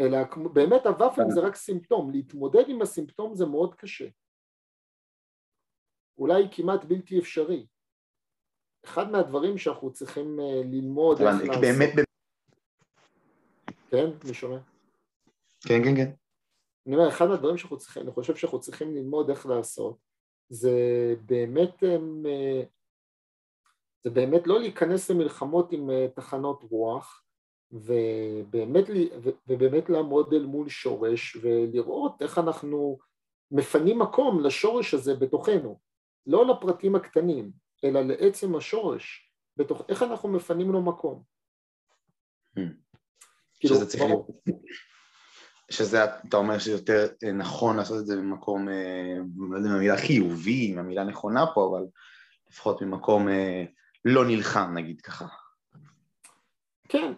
אלא 0.00 0.18
באמת 0.52 0.86
הוופלים 0.86 1.30
זה 1.30 1.40
רק 1.40 1.54
סימפטום, 1.56 2.10
להתמודד 2.10 2.64
עם 2.68 2.82
הסימפטום 2.82 3.34
זה 3.34 3.46
מאוד 3.46 3.74
קשה. 3.74 4.08
אולי 6.18 6.42
כמעט 6.50 6.84
בלתי 6.84 7.18
אפשרי. 7.18 7.66
אחד 8.84 9.10
מהדברים 9.10 9.58
שאנחנו 9.58 9.92
צריכים 9.92 10.40
אה, 10.40 10.62
ללמוד 10.64 11.20
איך 11.20 11.30
לעשות, 11.42 11.60
באמת, 11.60 11.94
באמת- 11.94 12.08
כן, 13.90 14.06
אני 14.24 14.34
שומע. 14.34 14.58
כן, 15.68 15.84
כן, 15.84 15.96
כן. 15.96 16.10
אני 16.86 16.96
אומר, 16.96 17.08
אחד 17.08 17.26
מהדברים 17.26 17.56
שאנחנו 17.56 17.78
צריכים, 17.78 18.02
אני 18.02 18.12
חושב 18.12 18.36
שאנחנו 18.36 18.60
צריכים 18.60 18.94
ללמוד 18.94 19.30
איך 19.30 19.46
לעשות, 19.46 19.96
זה 20.48 20.74
באמת, 21.26 21.84
אה, 21.84 22.62
זה 24.04 24.10
באמת 24.10 24.46
לא 24.46 24.60
להיכנס 24.60 25.10
למלחמות 25.10 25.72
עם 25.72 25.90
אה, 25.90 26.06
תחנות 26.14 26.64
רוח, 26.70 27.24
ובאמת, 27.72 28.84
ובאמת 29.46 29.90
לעמוד 29.90 30.32
אל 30.32 30.46
מול 30.46 30.68
שורש 30.68 31.36
ולראות 31.36 32.22
איך 32.22 32.38
אנחנו 32.38 32.98
מפנים 33.50 33.98
מקום 33.98 34.40
לשורש 34.44 34.94
הזה 34.94 35.14
בתוכנו, 35.14 35.78
לא 36.26 36.46
לפרטים 36.46 36.94
הקטנים, 36.94 37.52
אלא 37.84 38.00
לעצם 38.00 38.56
השורש, 38.56 39.32
בתוך, 39.56 39.82
איך 39.88 40.02
אנחנו 40.02 40.28
מפנים 40.28 40.72
לו 40.72 40.82
מקום. 40.82 41.22
Hmm. 42.56 42.60
כאילו, 43.60 43.74
שזה 43.74 43.86
צריך 43.86 44.02
ברור. 44.02 44.26
להיות, 44.46 44.60
שזה, 45.70 46.04
אתה 46.04 46.36
אומר 46.36 46.58
שיותר 46.58 47.06
אה, 47.24 47.32
נכון 47.32 47.76
לעשות 47.76 48.00
את 48.00 48.06
זה 48.06 48.16
במקום, 48.16 48.68
אה, 48.68 49.14
לא 49.50 49.56
יודע 49.56 49.68
אם 49.68 49.74
המילה 49.74 49.96
חיובי, 49.96 50.72
אם 50.72 50.78
המילה 50.78 51.04
נכונה 51.04 51.44
פה, 51.54 51.68
אבל 51.70 51.86
לפחות 52.50 52.82
ממקום 52.82 53.28
אה, 53.28 53.64
לא 54.04 54.24
נלחם, 54.26 54.74
נגיד 54.74 55.00
ככה. 55.00 55.26
כן, 56.88 57.12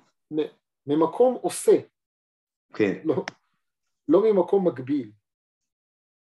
ממקום 0.87 1.35
עושה, 1.35 1.77
כן, 2.75 3.01
לא, 3.05 3.25
לא 4.09 4.33
ממקום 4.33 4.69
מקביל. 4.69 5.11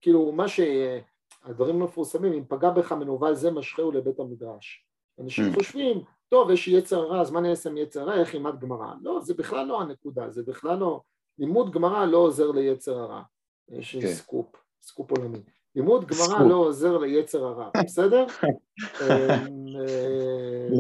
כאילו, 0.01 0.33
מה 0.33 0.45
שהדברים 0.49 1.83
המפורסמים, 1.83 2.33
אם 2.33 2.45
פגע 2.49 2.71
בך 2.71 2.93
מנוול 2.93 3.35
זה 3.35 3.51
משכהו 3.51 3.93
לבית 3.93 4.21
המדרש. 4.21 4.85
אנשים 5.21 5.45
Mm. 5.53 5.55
חושבים, 5.55 6.05
טוב, 6.29 6.51
יש 6.51 6.69
יצר 6.69 7.01
רע, 7.01 7.21
אז 7.21 7.31
מה 7.31 7.39
אני 7.39 7.51
אעשה 7.51 7.71
עם 7.71 7.77
יצר 7.77 8.05
רע, 8.05 8.21
איך 8.21 8.35
ילמד 8.35 8.61
גמרא? 8.61 8.95
לא, 9.03 9.21
זה 9.23 9.35
בכלל 9.35 9.67
לא 9.67 9.81
הנקודה, 9.81 10.31
זה 10.31 10.43
בכלל 10.43 10.79
לא... 10.79 11.01
לימוד 11.39 11.71
גמרא 11.73 12.05
לא 12.07 12.19
עוזר 12.19 12.51
ליצר 12.51 12.99
הרע. 12.99 13.23
יש 13.69 13.95
לי 13.95 14.01
כן. 14.03 14.09
סקופ, 14.09 14.47
סקופ 14.83 15.11
עולמי. 15.11 15.39
לימוד 15.75 16.05
גמרא. 16.05 16.49
לא 16.49 16.55
עוזר 16.55 16.99
ליצר 16.99 17.45
הרע, 17.45 17.71
בסדר? 17.87 18.27
אה, 19.01 19.37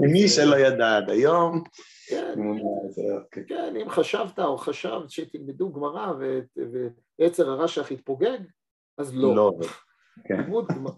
למי 0.03 0.29
זה- 0.29 0.35
שלא 0.35 0.57
ידע 0.57 0.97
עד 0.97 1.11
היום, 1.11 1.63
כן, 2.09 2.35
זה- 2.91 3.03
כן. 3.31 3.43
כן, 3.49 3.75
אם 3.83 3.91
חשבת 3.91 4.39
או 4.39 4.57
חשבת 4.59 5.11
שתלמדו 5.11 5.73
גמרא 5.73 6.13
ויצר 7.19 7.51
הרע 7.51 7.69
שלך 7.69 7.91
יתפוגג, 7.91 8.39
אז 8.99 9.15
לא. 9.15 9.37
לא, 9.37 9.53
לימוד 10.31 10.67
גמרא, 10.69 10.93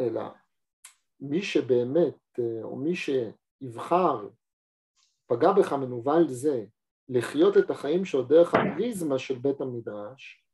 אלא 0.00 0.22
מי 1.20 1.42
שבאמת, 1.42 2.14
אה, 2.38 2.62
או 2.62 2.76
מי 2.76 2.92
שיבחר, 2.94 4.28
פגע 5.26 5.52
בך 5.52 5.72
מנוול 5.72 6.28
זה, 6.28 6.64
לחיות 7.10 7.56
את 7.58 7.70
החיים 7.70 8.04
שלו 8.04 8.22
דרך 8.22 8.54
הפריזמה 8.54 9.18
של 9.18 9.38
בית 9.38 9.60
המדרש, 9.60 10.44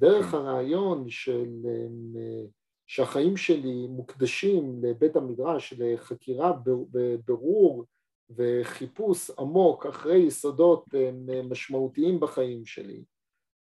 דרך 0.00 0.34
הרעיון 0.34 1.10
של 1.10 1.48
אה, 1.66 2.46
שהחיים 2.86 3.36
שלי 3.36 3.86
מוקדשים 3.86 4.84
לבית 4.84 5.16
המדרש, 5.16 5.74
לחקירה, 5.78 6.52
ב- 6.52 7.16
ברור 7.26 7.84
וחיפוש 8.30 9.30
עמוק 9.38 9.86
אחרי 9.86 10.18
יסודות 10.18 10.84
אה, 10.94 11.10
משמעותיים 11.42 12.20
בחיים 12.20 12.64
שלי, 12.66 13.04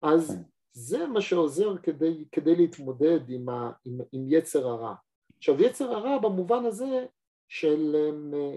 אז 0.02 0.38
זה 0.72 1.06
מה 1.06 1.20
שעוזר 1.20 1.76
כדי, 1.76 2.24
כדי 2.32 2.56
להתמודד 2.56 3.30
עם, 3.30 3.48
ה, 3.48 3.70
עם, 3.84 3.98
עם 4.12 4.24
יצר 4.28 4.68
הרע. 4.68 4.94
עכשיו 5.38 5.62
יצר 5.62 5.92
הרע 5.92 6.18
במובן 6.18 6.64
הזה 6.64 7.06
של 7.48 7.96
אה, 8.34 8.56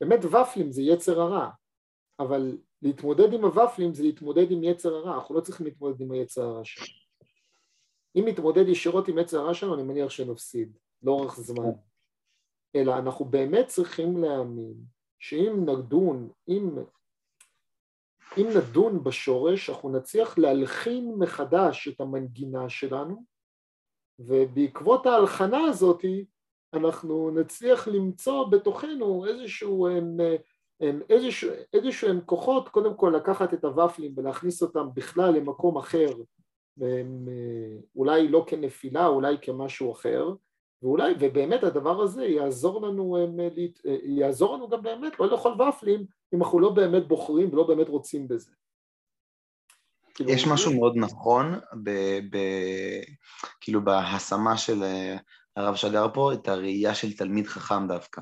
באמת 0.00 0.24
ופלים 0.24 0.72
זה 0.72 0.82
יצר 0.82 1.20
הרע, 1.20 1.50
אבל 2.20 2.58
להתמודד 2.82 3.32
עם 3.32 3.44
הוופלים 3.44 3.94
זה 3.94 4.02
להתמודד 4.02 4.50
עם 4.50 4.64
יצר 4.64 4.94
הרע, 4.94 5.14
אנחנו 5.14 5.34
לא 5.34 5.40
צריכים 5.40 5.66
להתמודד 5.66 6.00
עם 6.00 6.12
היצר 6.12 6.42
הרע 6.42 6.64
שלנו. 6.64 6.88
אם 8.16 8.24
נתמודד 8.28 8.68
ישירות 8.68 9.08
עם 9.08 9.18
יצר 9.18 9.40
הרע 9.40 9.54
שלנו 9.54 9.74
אני 9.74 9.82
מניח 9.82 10.10
שנפסיד 10.10 10.76
לאורך 11.02 11.40
זמן, 11.40 11.70
אלא 12.76 12.98
אנחנו 12.98 13.24
באמת 13.24 13.66
צריכים 13.66 14.18
להאמין 14.18 14.74
שאם 15.18 15.64
נדון, 15.66 16.30
אם, 16.48 16.78
אם 18.38 18.46
נדון 18.56 19.04
בשורש 19.04 19.70
אנחנו 19.70 19.88
נצליח 19.88 20.38
להלחין 20.38 21.14
מחדש 21.18 21.88
את 21.88 22.00
המנגינה 22.00 22.68
שלנו 22.68 23.24
ובעקבות 24.18 25.06
ההלחנה 25.06 25.60
הזאת 25.60 26.04
אנחנו 26.74 27.30
נצליח 27.30 27.88
למצוא 27.88 28.44
בתוכנו 28.44 29.26
איזשהו 29.26 29.88
הם, 29.88 30.16
הם, 30.80 31.00
איזשהו, 31.08 31.50
איזשהו 31.72 32.08
הם 32.08 32.20
כוחות 32.26 32.68
קודם 32.68 32.94
כל 32.94 33.12
לקחת 33.16 33.54
את 33.54 33.64
הוופלים 33.64 34.14
ולהכניס 34.16 34.62
אותם 34.62 34.86
בכלל 34.94 35.34
למקום 35.34 35.78
אחר 35.78 36.08
הם, 36.80 37.28
אולי 37.96 38.28
לא 38.28 38.44
כנפילה 38.46 39.06
אולי 39.06 39.36
כמשהו 39.42 39.92
אחר 39.92 40.34
ואולי 40.82 41.14
ובאמת 41.20 41.64
הדבר 41.64 42.02
הזה 42.02 42.24
יעזור 42.24 42.86
לנו, 42.86 43.16
הם, 43.16 43.36
יעזור 44.04 44.56
לנו 44.56 44.68
גם 44.68 44.82
באמת 44.82 45.20
לא 45.20 45.30
לאכול 45.30 45.62
ופלים 45.62 46.06
אם 46.34 46.42
אנחנו 46.42 46.60
לא 46.60 46.70
באמת 46.70 47.08
בוחרים 47.08 47.52
ולא 47.52 47.66
באמת 47.66 47.88
רוצים 47.88 48.28
בזה 48.28 48.50
כאילו, 50.16 50.30
יש 50.30 50.46
משהו 50.46 50.74
מאוד 50.74 50.92
נכון, 50.96 51.60
ב, 51.82 51.90
ב, 52.30 52.38
כאילו 53.60 53.84
בהשמה 53.84 54.56
של 54.56 54.82
אה, 54.82 55.16
הרב 55.56 55.74
שגר 55.74 56.06
פה, 56.14 56.32
את 56.32 56.48
הראייה 56.48 56.94
של 56.94 57.16
תלמיד 57.16 57.46
חכם 57.46 57.88
דווקא. 57.88 58.20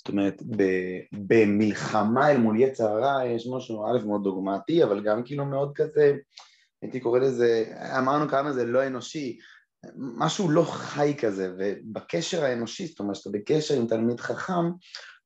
זאת 0.00 0.08
אומרת, 0.08 0.42
במלחמה 1.12 2.30
אל 2.30 2.36
מול 2.36 2.60
יצר 2.60 2.84
הרע 2.84 3.26
יש 3.26 3.48
משהו 3.54 3.86
א' 3.86 4.06
מאוד 4.06 4.22
דוגמטי, 4.24 4.84
אבל 4.84 5.02
גם 5.04 5.22
כאילו 5.24 5.44
מאוד 5.44 5.72
כזה 5.74 6.16
הייתי 6.82 7.00
קורא 7.00 7.18
לזה, 7.18 7.64
אמרנו 7.98 8.28
כמה 8.28 8.52
זה 8.52 8.64
לא 8.64 8.86
אנושי, 8.86 9.38
משהו 9.96 10.50
לא 10.50 10.62
חי 10.62 11.14
כזה, 11.18 11.52
ובקשר 11.58 12.44
האנושי, 12.44 12.86
זאת 12.86 13.00
אומרת 13.00 13.16
שאתה 13.16 13.30
בקשר 13.30 13.74
עם 13.74 13.86
תלמיד 13.86 14.20
חכם, 14.20 14.70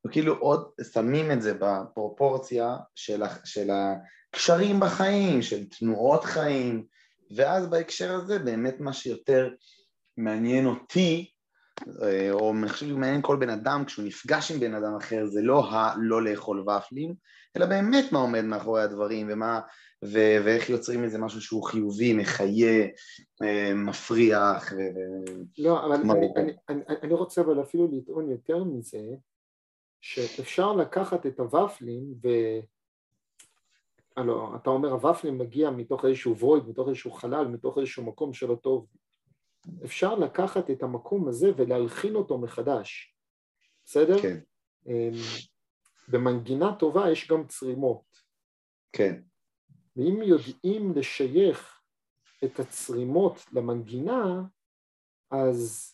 וכאילו 0.06 0.34
עוד 0.34 0.70
שמים 0.92 1.32
את 1.32 1.42
זה 1.42 1.54
בפרופורציה 1.54 2.76
של, 2.94 3.22
של 3.44 3.70
הקשרים 3.70 4.80
בחיים, 4.80 5.42
של 5.42 5.64
תנועות 5.68 6.24
חיים, 6.24 6.84
ואז 7.36 7.66
בהקשר 7.66 8.14
הזה 8.14 8.38
באמת 8.38 8.80
מה 8.80 8.92
שיותר 8.92 9.50
מעניין 10.16 10.66
אותי, 10.66 11.33
או 12.30 12.52
אני 12.52 12.68
חושב 12.68 12.86
שמעניין 12.86 13.22
כל 13.22 13.36
בן 13.36 13.50
אדם 13.50 13.84
כשהוא 13.86 14.04
נפגש 14.04 14.50
עם 14.52 14.60
בן 14.60 14.74
אדם 14.74 14.96
אחר, 14.96 15.26
זה 15.26 15.42
לא 15.42 15.70
הלא 15.70 16.22
לאכול 16.22 16.64
ופלים, 16.68 17.14
אלא 17.56 17.66
באמת 17.66 18.12
מה 18.12 18.18
עומד 18.18 18.44
מאחורי 18.44 18.82
הדברים 18.82 19.26
ומה, 19.30 19.60
ו- 20.04 20.36
ואיך 20.44 20.70
יוצרים 20.70 21.04
איזה 21.04 21.18
משהו 21.18 21.40
שהוא 21.40 21.64
חיובי, 21.64 22.14
מחיה, 22.14 22.86
אה, 23.42 23.74
מפריח. 23.74 24.72
ו- 24.72 25.34
לא, 25.58 25.86
אבל 25.86 25.94
אני, 25.94 26.32
אני, 26.36 26.52
אני, 26.68 26.82
אני 27.02 27.14
רוצה 27.14 27.40
אבל 27.40 27.62
אפילו 27.62 27.88
לטעון 27.92 28.30
יותר 28.30 28.64
מזה, 28.64 29.02
שאפשר 30.00 30.72
לקחת 30.72 31.26
את 31.26 31.40
הוופלים 31.40 32.14
ו... 32.22 32.28
הלו, 34.16 34.56
אתה 34.56 34.70
אומר 34.70 34.92
הוופלים 34.92 35.38
מגיע 35.38 35.70
מתוך 35.70 36.04
איזשהו 36.04 36.36
וויד, 36.36 36.68
מתוך 36.68 36.88
איזשהו 36.88 37.10
חלל, 37.10 37.46
מתוך 37.46 37.78
איזשהו 37.78 38.04
מקום 38.04 38.32
שלא 38.32 38.54
טוב. 38.54 38.86
אפשר 39.84 40.14
לקחת 40.14 40.70
את 40.70 40.82
המקום 40.82 41.28
הזה 41.28 41.50
ולהלחין 41.56 42.14
אותו 42.14 42.38
מחדש, 42.38 43.16
בסדר? 43.84 44.22
כן. 44.22 44.38
אמ, 44.86 45.12
במנגינה 46.08 46.76
טובה 46.78 47.10
יש 47.10 47.30
גם 47.30 47.46
צרימות. 47.46 48.04
כן. 48.92 49.22
ואם 49.96 50.22
יודעים 50.22 50.92
לשייך 50.96 51.80
את 52.44 52.60
הצרימות 52.60 53.44
למנגינה, 53.52 54.42
אז 55.30 55.90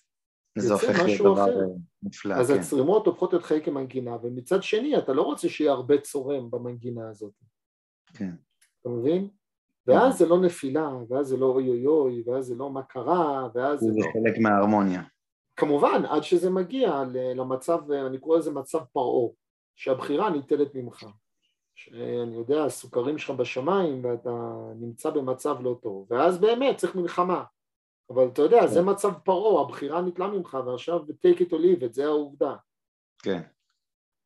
זה 0.59 0.73
הופך 0.73 0.99
להיות 1.05 1.21
דבר 1.21 1.45
אחר. 1.45 1.67
נפלא, 2.03 2.35
אז 2.35 2.51
כן. 2.51 2.59
הצרימות 2.59 3.07
הופכות 3.07 3.33
להיות 3.33 3.45
חלק 3.45 3.69
המנגינה, 3.69 4.17
ומצד 4.23 4.63
שני 4.63 4.99
אתה 4.99 5.13
לא 5.13 5.23
רוצה 5.23 5.49
שיהיה 5.49 5.73
הרבה 5.73 6.01
צורם 6.01 6.51
במנגינה 6.51 7.09
הזאת. 7.09 7.35
כן. 8.15 8.31
אתה 8.81 8.89
מבין? 8.89 9.29
ואז 9.87 10.19
זה 10.19 10.27
לא 10.27 10.41
נפילה, 10.41 10.91
ואז 11.09 11.27
זה 11.27 11.37
לא 11.37 11.47
אוי 11.47 11.69
אוי 11.69 11.87
אוי, 11.87 12.23
ואז 12.27 12.47
זה 12.47 12.55
לא 12.55 12.71
מה 12.71 12.83
קרה, 12.83 13.49
ואז 13.55 13.81
זה 13.81 13.93
זה 13.93 14.01
לא... 14.01 14.13
חלק 14.13 14.39
מההרמוניה. 14.39 15.03
כמובן, 15.57 16.03
עד 16.09 16.23
שזה 16.23 16.51
מגיע 16.51 17.03
למצב, 17.13 17.93
אני 17.93 18.19
קורא 18.19 18.39
לזה 18.39 18.51
מצב 18.51 18.79
פרעה, 18.93 19.29
שהבחירה 19.77 20.31
ניטלת 20.31 20.75
ממך. 20.75 21.07
שאני 21.75 22.35
יודע, 22.37 22.65
הסוכרים 22.65 23.19
שלך 23.19 23.31
בשמיים 23.31 24.05
ואתה 24.05 24.31
נמצא 24.77 25.11
במצב 25.11 25.57
לא 25.61 25.79
טוב, 25.83 26.07
ואז 26.11 26.39
באמת 26.39 26.77
צריך 26.77 26.97
מלחמה. 26.97 27.45
אבל 28.11 28.29
אתה 28.29 28.43
יודע, 28.43 28.67
זה 28.67 28.83
מצב 28.83 29.13
פרעה, 29.25 29.63
הבחירה 29.63 30.03
ניטלה 30.03 30.29
ממך 30.29 30.59
ועכשיו 30.67 31.01
take 31.01 31.39
it 31.39 31.51
or 31.51 31.57
leave 31.57 31.83
it, 31.83 31.93
זה 31.93 32.05
העובדה. 32.05 32.57
כן. 33.23 33.43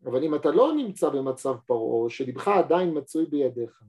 אבל 0.05 0.25
אם 0.25 0.35
אתה 0.35 0.51
לא 0.51 0.73
נמצא 0.73 1.09
במצב 1.09 1.55
פרעה, 1.67 2.11
שלבך 2.11 2.49
עדיין 2.49 2.99
מצוי 2.99 3.27
בידיך, 3.27 3.83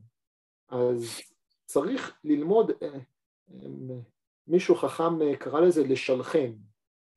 אז 0.70 1.22
צריך 1.66 2.20
ללמוד, 2.24 2.72
אה, 2.82 2.88
אה, 3.54 3.96
מישהו 4.48 4.76
חכם 4.76 5.22
אה, 5.22 5.38
קרא 5.38 5.60
לזה 5.60 5.84
לשלחן. 5.84 6.54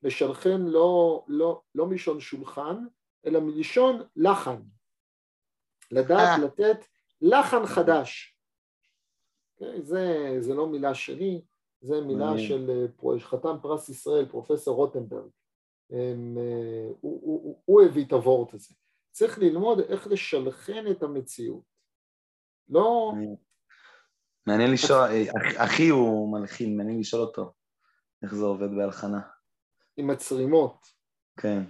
לשלחן 0.02 0.62
לא, 0.62 1.24
לא, 1.28 1.62
לא 1.74 1.86
מלשון 1.86 2.20
שולחן, 2.20 2.76
אלא 3.26 3.40
מלשון 3.40 4.02
לחן. 4.16 4.62
לדעת. 5.90 6.40
לתת 6.44 6.86
לחן 7.20 7.66
חדש. 7.66 8.36
אוקיי? 9.54 9.82
זה, 9.82 10.36
זה 10.40 10.54
לא 10.54 10.66
מילה 10.66 10.94
שלי, 10.94 11.42
זה 11.80 12.00
מילה. 12.00 12.38
של 12.38 13.20
חתן 13.20 13.60
פרס 13.62 13.88
ישראל, 13.88 14.26
פרופסור 14.28 14.76
רוטנברג. 14.76 15.30
הם, 15.90 16.38
הוא, 17.00 17.20
הוא, 17.22 17.42
הוא, 17.44 17.62
הוא 17.64 17.82
הביא 17.82 18.04
את 18.04 18.12
הוורט 18.12 18.54
הזה. 18.54 18.74
צריך 19.10 19.38
ללמוד 19.38 19.80
איך 19.80 20.06
לשלחן 20.06 20.84
את 20.90 21.02
המציאות. 21.02 21.62
לא, 22.68 23.12
מעניין 24.48 24.70
לשאול, 24.72 25.00
אח- 25.00 25.56
אחי 25.56 25.88
הוא 25.88 26.32
מלחין, 26.32 26.76
מעניין 26.76 27.00
לשאול 27.00 27.22
אותו 27.22 27.52
איך 28.22 28.34
זה 28.34 28.44
עובד 28.44 28.70
בהלחנה. 28.76 29.20
עם 29.96 30.10
הצרימות. 30.10 30.86
כן. 31.40 31.62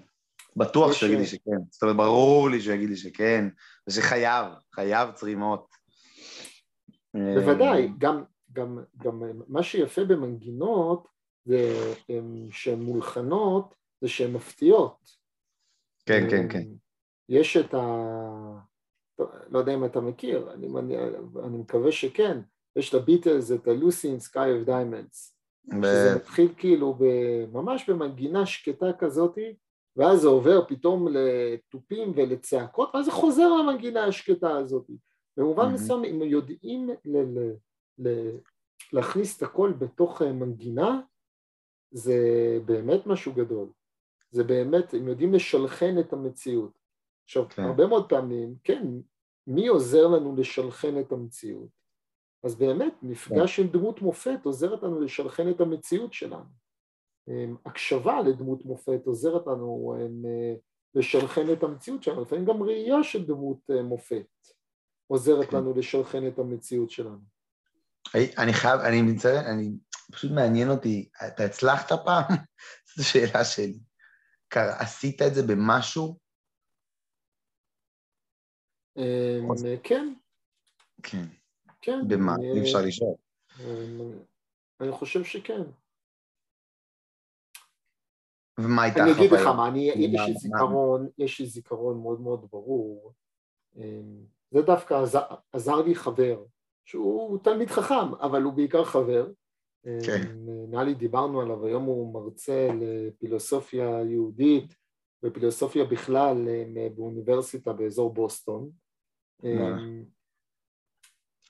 בטוח 0.56 0.92
שהוא 0.92 1.08
יגיד 1.08 1.18
לי 1.18 1.26
שכן. 1.26 1.58
זאת 1.70 1.82
אומרת, 1.82 1.96
ברור 1.96 2.50
לי 2.50 2.60
שהוא 2.60 2.74
יגיד 2.74 2.88
לי 2.88 2.96
שכן, 2.96 3.48
ושחייב, 3.88 4.46
חייב 4.74 5.10
צרימות. 5.12 5.68
בוודאי, 7.14 7.82
אה, 7.82 7.88
גם, 7.98 8.24
גם, 8.52 8.78
גם 8.96 9.22
מה 9.48 9.62
שיפה 9.62 10.04
במנגינות 10.04 11.08
זה 11.44 11.94
שהן 12.50 12.82
מולחנות, 12.82 13.74
זה 14.00 14.08
שהן 14.08 14.32
מפתיעות. 14.32 15.10
כן, 16.06 16.26
כן, 16.30 16.48
כן. 16.52 16.64
יש 17.28 17.56
את 17.56 17.74
ה... 17.74 17.78
לא 19.48 19.58
יודע 19.58 19.74
אם 19.74 19.84
אתה 19.84 20.00
מכיר, 20.00 20.52
אני, 20.52 20.66
אני, 20.78 20.96
אני 21.44 21.58
מקווה 21.58 21.92
שכן, 21.92 22.40
יש 22.78 22.94
את 23.54 23.68
ה-Lucy 23.68 24.06
in 24.18 24.30
Sky 24.30 24.34
of 24.64 24.68
Diamonds, 24.68 25.32
שזה 25.70 26.12
ו- 26.12 26.16
מתחיל 26.16 26.52
כאילו 26.56 26.94
ב- 26.94 27.44
ממש 27.52 27.90
במנגינה 27.90 28.46
שקטה 28.46 28.92
כזאתי, 28.98 29.54
ואז 29.96 30.20
זה 30.20 30.28
עובר 30.28 30.64
פתאום 30.68 31.08
לתופים 31.10 32.12
ולצעקות, 32.16 32.90
ואז 32.94 33.04
זה 33.04 33.10
חוזר 33.10 33.48
למנגינה 33.52 34.04
השקטה 34.04 34.56
הזאת. 34.56 34.90
במובן. 35.36 35.72
מסוים, 35.72 36.04
אם 36.04 36.22
יודעים 36.22 36.88
ל- 37.04 37.38
ל- 37.38 37.54
ל- 37.98 38.36
להכניס 38.92 39.36
את 39.36 39.42
הכל 39.42 39.72
בתוך 39.78 40.22
אה, 40.22 40.32
מנגינה, 40.32 41.00
זה 41.90 42.18
באמת 42.64 43.06
משהו 43.06 43.32
גדול. 43.32 43.68
זה 44.30 44.44
באמת, 44.44 44.94
הם 44.94 45.08
יודעים 45.08 45.34
לשלחן 45.34 45.96
את 46.00 46.12
המציאות. 46.12 46.72
עכשיו, 47.24 47.48
כן. 47.48 47.62
הרבה 47.62 47.86
מאוד 47.86 48.08
פעמים, 48.08 48.54
כן, 48.64 48.86
מי 49.46 49.66
עוזר 49.66 50.06
לנו 50.06 50.36
לשלחן 50.36 51.00
את 51.00 51.12
המציאות? 51.12 51.77
אז 52.44 52.54
באמת, 52.54 52.92
מפגש 53.02 53.60
עם 53.60 53.68
דמות 53.68 54.02
מופת 54.02 54.38
עוזרת 54.44 54.82
לנו 54.82 55.00
לשלחן 55.00 55.50
את 55.50 55.60
המציאות 55.60 56.12
שלנו. 56.12 56.44
אמ, 57.28 57.56
הקשבה 57.66 58.20
לדמות 58.22 58.64
מופת 58.64 59.00
עוזרת 59.06 59.46
לנו 59.46 59.96
אמ, 60.00 60.22
לשלחן 60.94 61.52
את 61.52 61.62
המציאות 61.62 62.02
שלנו, 62.02 62.22
לפעמים 62.22 62.44
גם 62.44 62.62
ראייה 62.62 63.02
של 63.02 63.26
דמות 63.26 63.70
אה, 63.70 63.82
מופת 63.82 64.26
עוזרת 65.06 65.50
כן. 65.50 65.56
לנו 65.56 65.74
לשלחן 65.74 66.26
את 66.28 66.38
המציאות 66.38 66.90
שלנו. 66.90 67.18
אני- 68.38 68.52
חייב, 68.52 68.80
אני 68.80 69.02
מצטער, 69.02 69.40
אני, 69.54 69.70
פשוט 70.12 70.30
מעניין 70.32 70.70
אותי, 70.70 71.08
אתה 71.26 71.44
הצלחת 71.44 71.92
פעם? 72.04 72.24
זו 72.96 73.08
שאלה 73.08 73.44
שלי. 73.44 73.78
עשית 74.54 75.22
את 75.22 75.34
זה 75.34 75.42
במשהו? 75.42 76.18
אמ, 78.96 79.48
כן, 79.82 80.14
כן. 81.02 81.24
כן. 81.80 81.98
במה? 82.08 82.34
אני- 82.34 82.52
אי 82.52 82.60
אפשר 82.60 82.78
לשאול. 82.86 83.14
אמ, 83.60 84.18
אני 84.80 84.92
חושב 84.92 85.24
שכן. 85.24 85.62
ומה 88.60 88.82
הייתה 88.82 89.02
אני 89.02 89.12
אגיד 89.12 89.30
לך 89.32 89.40
החוויה? 89.40 89.56
מה, 89.56 89.68
אני, 89.68 89.90
יש 89.94 90.14
מה- 90.20 90.26
לי 90.26 90.34
זיכרון, 90.34 91.08
יש 91.18 91.40
לי 91.40 91.46
זיכרון 91.46 92.00
מאוד 92.02 92.20
מאוד 92.20 92.46
ברור. 92.50 93.12
אמ, 93.76 94.24
זה 94.50 94.62
דווקא 94.62 94.94
עזר, 94.94 95.22
עזר 95.52 95.76
לי 95.76 95.94
חבר, 95.94 96.44
שהוא 96.84 97.38
תלמיד 97.44 97.68
חכם, 97.68 98.14
אבל 98.20 98.42
הוא 98.42 98.52
בעיקר 98.52 98.84
חבר. 98.84 99.30
כן. 99.82 100.22
אמ, 100.30 100.70
נראה 100.70 100.84
לי 100.84 100.94
דיברנו 100.94 101.40
עליו, 101.40 101.66
היום 101.66 101.84
הוא 101.84 102.14
מרצה 102.14 102.68
לפילוסופיה 102.80 104.02
יהודית 104.10 104.74
ופילוסופיה 105.22 105.84
בכלל 105.84 106.36
באוניברסיטה 106.96 107.72
באזור 107.72 108.14
בוסטון. 108.14 108.70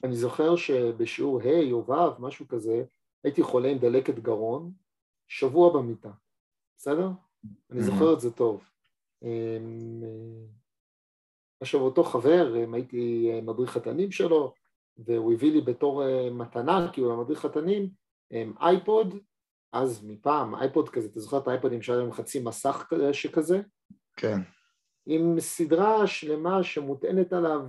אני 0.04 0.16
זוכר 0.16 0.56
שבשיעור 0.56 1.40
ה' 1.40 1.72
או 1.72 1.84
ו', 1.90 2.20
משהו 2.20 2.48
כזה, 2.48 2.84
הייתי 3.24 3.42
חולה 3.42 3.68
עם 3.68 3.78
דלקת 3.78 4.18
גרון, 4.18 4.72
שבוע 5.28 5.72
במיטה, 5.72 6.10
בסדר? 6.78 7.08
אני 7.70 7.82
זוכר 7.82 8.12
את 8.14 8.20
זה 8.20 8.30
טוב. 8.30 8.64
אמ, 9.22 10.02
עכשיו 11.60 11.80
אותו 11.80 12.04
חבר, 12.04 12.64
אמ, 12.64 12.74
הייתי 12.74 13.30
אה, 13.32 13.40
מדריך 13.40 13.70
חתנים 13.70 14.10
שלו, 14.10 14.54
והוא 14.98 15.32
הביא 15.32 15.52
לי 15.52 15.60
בתור 15.60 16.04
אה, 16.04 16.30
מתנה, 16.30 16.90
כי 16.92 17.00
הוא 17.00 17.10
היה 17.10 17.20
מדריך 17.20 17.40
חתנים, 17.40 17.90
אמ, 18.32 18.52
iPod, 18.60 19.14
אז 19.72 20.04
מפעם, 20.04 20.54
iPod 20.54 20.88
כזה, 20.88 21.08
אתה 21.08 21.20
זוכר 21.20 21.38
את 21.38 21.48
האייפודים 21.48 21.82
שהיה 21.82 21.98
להם 21.98 22.12
חצי 22.12 22.40
מסך 22.40 22.86
כזה- 22.88 23.14
שכזה? 23.14 23.60
כן. 24.16 24.38
עם 25.06 25.40
סדרה 25.40 26.06
שלמה 26.06 26.62
שמוטענת 26.62 27.32
עליו 27.32 27.60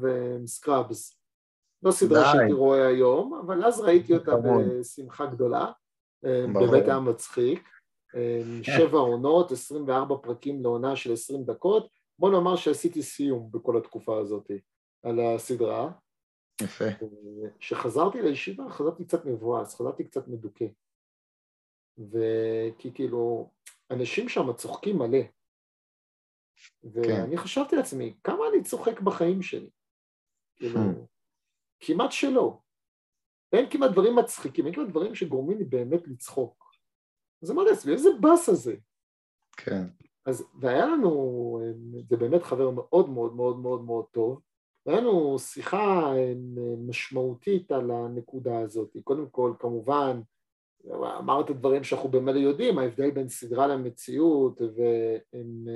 Scrubs. 0.46 1.19
לא 1.84 1.92
סדרה. 1.92 2.32
שהייתי 2.34 2.54
רואה 2.54 2.88
היום, 2.88 3.34
אבל 3.46 3.66
אז 3.66 3.80
ראיתי 3.80 4.14
אותה. 4.14 4.32
בשמחה 4.36 5.26
גדולה. 5.26 5.72
ברור. 6.24 6.68
באמת 6.72 6.86
היה 6.86 7.00
מצחיק. 7.00 7.70
אמ, 8.16 8.64
שבע 8.64 8.98
עונות, 8.98 9.52
24 9.52 10.16
פרקים 10.18 10.64
לעונה 10.64 10.96
של 10.96 11.14
20 11.14 11.44
דקות. 11.44 11.88
בוא 12.20 12.32
נאמר 12.32 12.56
שעשיתי 12.56 13.04
סיום 13.04 13.52
בכל 13.52 13.78
התקופה 13.78 14.20
הזאת 14.20 14.52
על 15.04 15.20
הסדרה. 15.20 15.92
יפה. 16.62 16.86
כשחזרתי 17.60 18.22
לישיבה 18.22 18.70
חזרתי 18.70 19.06
קצת 19.06 19.26
מבואס, 19.26 19.76
חזרתי 19.76 20.04
קצת 20.04 20.28
מדוכא. 20.28 20.66
וכי 21.98 22.94
כאילו, 22.94 23.52
אנשים 23.92 24.30
שם 24.30 24.54
צוחקים 24.54 24.98
מלא. 24.98 25.20
ואני 26.84 27.38
כן. 27.38 27.38
חשבתי 27.38 27.76
לעצמי, 27.76 28.18
כמה 28.24 28.44
אני 28.54 28.64
צוחק 28.64 29.02
בחיים 29.02 29.42
שלי? 29.42 29.70
כאילו, 30.56 30.80
hmm. 30.80 31.09
כמעט 31.80 32.12
שלא. 32.12 32.60
אין 33.54 33.70
כמעט 33.70 33.92
דברים 33.92 34.16
מצחיקים, 34.16 34.66
אין 34.66 34.76
כמעט 34.76 34.88
דברים 34.88 35.16
שגורמים 35.16 35.58
לי 35.58 35.64
באמת 35.64 36.08
לצחוק. 36.08 36.76
אז 37.44 37.52
אמרתי 37.52 37.70
לעצמי, 37.70 37.94
איזה 37.94 38.10
באס 38.20 38.50
הזה. 38.50 38.76
כן. 39.58 39.84
אז, 40.26 40.46
והיה 40.60 40.86
לנו, 40.86 41.60
זה 42.10 42.18
באמת 42.18 42.44
חבר 42.44 42.70
מאוד 42.70 43.10
מאוד 43.10 43.36
מאוד 43.36 43.60
מאוד 43.60 43.84
מאוד 43.84 44.06
טוב, 44.12 44.42
והיה 44.86 45.02
לנו 45.02 45.40
שיחה 45.40 46.14
משמעותית 46.88 47.72
על 47.72 47.92
הנקודה 47.92 48.60
הזאת. 48.60 48.98
קודם 49.04 49.30
כל, 49.30 49.54
כמובן, 49.60 50.22
אמרת 50.94 51.52
דברים 51.52 51.84
שאנחנו 51.84 52.10
במילא 52.10 52.40
יודעים, 52.40 52.80
ההבדל 52.80 53.12
בין 53.12 53.30
סדרה 53.30 53.68
למציאות 53.68 54.62
והם, 54.62 55.68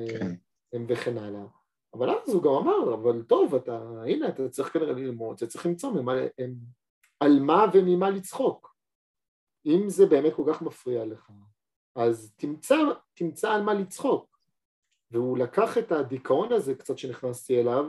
כן. 0.72 0.82
וכן 0.90 1.18
הלאה. 1.18 1.46
אבל 1.94 2.10
אז 2.10 2.34
הוא 2.34 2.44
גם 2.44 2.52
אמר, 2.52 2.94
אבל 2.94 3.24
טוב, 3.24 3.56
אתה, 3.56 3.80
הנה, 4.06 4.28
אתה 4.28 4.50
צריך 4.50 4.74
כנראה 4.74 4.94
ללמוד, 4.94 5.36
אתה 5.36 5.48
צריך 5.48 5.66
למצוא 5.66 5.92
ממה, 5.92 6.14
הם, 6.38 6.56
על 7.20 7.40
מה 7.40 7.66
וממה 7.74 8.10
לצחוק. 8.10 8.76
אם 9.66 9.90
זה 9.90 10.06
באמת 10.06 10.34
כל 10.34 10.44
כך 10.48 10.62
מפריע 10.62 11.06
לך, 11.06 11.32
אז 11.96 12.34
תמצא, 12.36 12.76
תמצא 13.14 13.52
על 13.52 13.62
מה 13.62 13.74
לצחוק. 13.74 14.38
והוא 15.12 15.38
לקח 15.38 15.78
את 15.78 15.92
הדיכאון 15.92 16.52
הזה 16.52 16.76
קצת 16.76 16.98
שנכנסתי 16.98 17.62
אליו, 17.62 17.86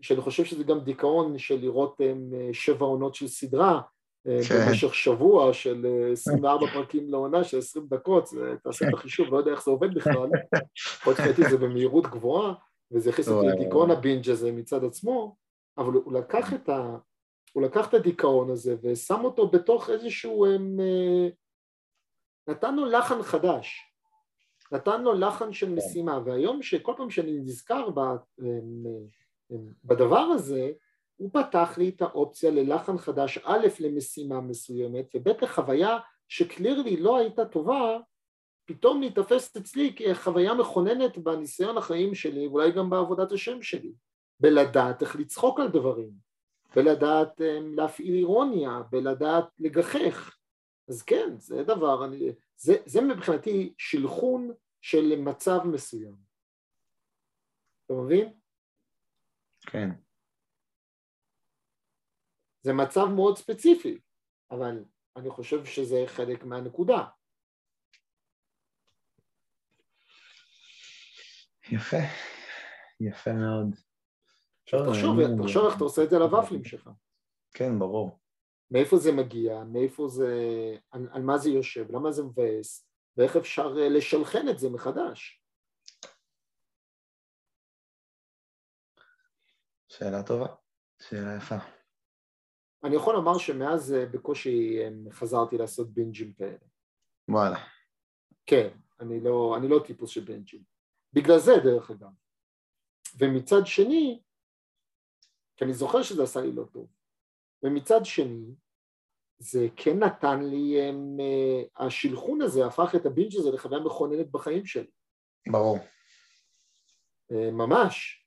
שאני 0.00 0.20
חושב 0.20 0.44
שזה 0.44 0.64
גם 0.64 0.80
דיכאון 0.80 1.38
של 1.38 1.58
לראות 1.60 2.00
שבע 2.52 2.86
עונות 2.86 3.14
של 3.14 3.28
סדרה, 3.28 3.80
כן. 4.24 4.66
במשך 4.68 4.94
שבוע 4.94 5.52
של 5.52 5.86
24 6.12 6.66
פרקים 6.74 7.10
לעונה 7.10 7.44
של 7.44 7.58
20 7.58 7.86
דקות, 7.88 8.28
תעשה 8.62 8.88
את 8.88 8.94
החישוב, 8.94 9.28
לא 9.28 9.38
יודע 9.38 9.50
איך 9.50 9.64
זה 9.64 9.70
עובד 9.70 9.94
בכלל, 9.94 10.30
עוד 11.06 11.16
חייתי 11.16 11.42
זה 11.50 11.56
במהירות 11.56 12.06
גבוהה, 12.06 12.54
וזה 12.92 13.10
הכניס 13.10 13.28
אותי 13.28 13.46
לדיכאון 13.46 13.90
הבינג' 13.90 14.30
הזה 14.30 14.52
מצד 14.52 14.84
עצמו, 14.84 15.36
אבל 15.78 15.92
הוא 15.92 16.12
לקח 16.12 16.54
את 16.54 16.68
ה... 16.68 16.96
הוא 17.52 17.62
לקח 17.62 17.88
את 17.88 17.94
הדיכאון 17.94 18.50
הזה 18.50 18.76
ושם 18.82 19.24
אותו 19.24 19.48
בתוך 19.48 19.90
איזשהו... 19.90 20.46
הם, 20.46 20.80
אה, 20.80 21.28
נתן 22.48 22.76
לו 22.76 22.86
לחן 22.86 23.22
חדש, 23.22 23.92
נתן 24.72 25.02
לו 25.02 25.12
לחן 25.12 25.52
של 25.52 25.74
משימה, 25.74 26.20
והיום 26.24 26.62
שכל 26.62 26.92
פעם 26.96 27.10
שאני 27.10 27.38
נזכר 27.38 27.88
בדבר 29.84 30.18
הזה, 30.18 30.72
הוא 31.16 31.30
פתח 31.32 31.78
לי 31.78 31.88
את 31.88 32.02
האופציה 32.02 32.50
ללחן 32.50 32.98
חדש, 32.98 33.38
א', 33.44 33.66
למשימה 33.80 34.40
מסוימת, 34.40 35.14
וב', 35.14 35.28
לחוויה 35.42 35.98
שקלירלי 36.28 36.96
לא 36.96 37.18
הייתה 37.18 37.44
טובה, 37.44 37.98
פתאום 38.64 39.00
להיתפס 39.00 39.56
אצלי 39.56 39.94
כחוויה 39.96 40.54
מכוננת 40.54 41.18
בניסיון 41.18 41.78
החיים 41.78 42.14
שלי, 42.14 42.46
ואולי 42.46 42.72
גם 42.72 42.90
בעבודת 42.90 43.32
השם 43.32 43.62
שלי, 43.62 43.92
בלדעת 44.40 45.02
איך 45.02 45.16
לצחוק 45.16 45.60
על 45.60 45.68
דברים, 45.68 46.10
בלדעת 46.76 47.40
אמ, 47.40 47.74
להפעיל 47.74 48.14
אירוניה, 48.14 48.82
בלדעת 48.90 49.44
לגחך. 49.58 50.36
אז 50.88 51.02
כן, 51.02 51.38
זה 51.38 51.62
דבר, 51.62 52.04
אני, 52.04 52.32
זה, 52.56 52.76
זה 52.86 53.00
מבחינתי 53.00 53.74
שלחון 53.78 54.50
של 54.80 55.18
מצב 55.18 55.58
מסוים. 55.64 56.16
אתה 57.86 57.94
מבין? 57.94 58.32
כן. 59.60 59.88
זה 62.62 62.72
מצב 62.72 63.04
מאוד 63.04 63.38
ספציפי, 63.38 64.00
אבל 64.50 64.84
אני 65.16 65.30
חושב 65.30 65.64
שזה 65.64 66.04
חלק 66.06 66.44
מהנקודה. 66.44 67.04
יפה, 71.72 71.96
יפה 73.00 73.32
מאוד. 73.32 73.74
תחשוב, 74.64 75.18
תחשוב 75.42 75.66
איך 75.66 75.76
אתה 75.76 75.84
עושה 75.84 76.04
את 76.04 76.10
זה 76.10 76.18
לוואפלים 76.18 76.64
שלך. 76.64 76.90
כן, 77.54 77.78
ברור. 77.78 78.18
מאיפה 78.70 78.96
זה 78.96 79.12
מגיע, 79.12 79.64
מאיפה 79.64 80.08
זה, 80.08 80.34
על, 80.90 81.08
על 81.12 81.22
מה 81.22 81.38
זה 81.38 81.50
יושב, 81.50 81.86
למה 81.90 82.12
זה 82.12 82.22
מבאס, 82.22 82.90
ואיך 83.16 83.36
אפשר 83.36 83.74
אה, 83.78 83.88
לשלחן 83.88 84.48
את 84.48 84.58
זה 84.58 84.70
מחדש. 84.70 85.44
שאלה 89.88 90.22
טובה, 90.22 90.46
שאלה 91.02 91.36
יפה. 91.36 91.56
אני 92.84 92.96
יכול 92.96 93.14
לומר 93.14 93.38
שמאז 93.38 93.92
אה, 93.92 94.06
בקושי 94.06 94.78
חזרתי 95.10 95.58
לעשות 95.58 95.90
בינג'ים 95.90 96.32
כאלה. 96.32 96.58
וואלה. 97.28 97.58
כן, 98.46 98.68
אני 99.00 99.20
לא, 99.20 99.54
אני 99.58 99.68
לא 99.68 99.80
טיפוס 99.86 100.10
של 100.10 100.24
בינג'ים. 100.24 100.62
בגלל 101.12 101.38
זה 101.38 101.52
דרך 101.64 101.90
אגב. 101.90 102.10
ומצד 103.18 103.66
שני, 103.66 104.20
כי 105.56 105.64
אני 105.64 105.74
זוכר 105.74 106.02
שזה 106.02 106.22
עשה 106.22 106.40
לי 106.40 106.52
לא 106.52 106.64
טוב, 106.72 106.86
ומצד 107.62 108.00
שני, 108.04 108.54
זה 109.38 109.66
כן 109.76 109.98
נתן 109.98 110.42
לי, 110.44 110.82
הם, 110.82 111.16
אה, 111.20 111.86
השלחון 111.86 112.42
הזה 112.42 112.66
הפך 112.66 112.94
את 112.96 113.06
הבינג' 113.06 113.36
הזה 113.36 113.50
לחוויה 113.50 113.80
מכוננת 113.80 114.30
בחיים 114.30 114.66
שלי. 114.66 114.90
ברור. 115.50 115.78
אה, 117.32 117.50
ממש. 117.50 118.26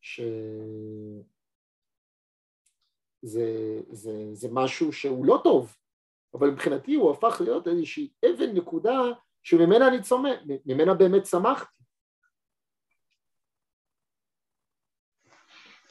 ש... 0.00 0.20
זה, 3.22 3.80
זה, 3.90 4.28
זה 4.32 4.48
משהו 4.52 4.92
שהוא 4.92 5.26
לא 5.26 5.40
טוב, 5.44 5.76
אבל 6.34 6.50
מבחינתי 6.50 6.94
הוא 6.94 7.10
הפך 7.10 7.40
להיות 7.40 7.68
איזושהי 7.68 8.12
אבן 8.26 8.52
נקודה 8.54 9.00
שממנה 9.42 9.88
אני 9.88 10.02
צומח, 10.02 10.38
ממנה 10.66 10.94
באמת 10.94 11.22
צמחתי. 11.22 11.75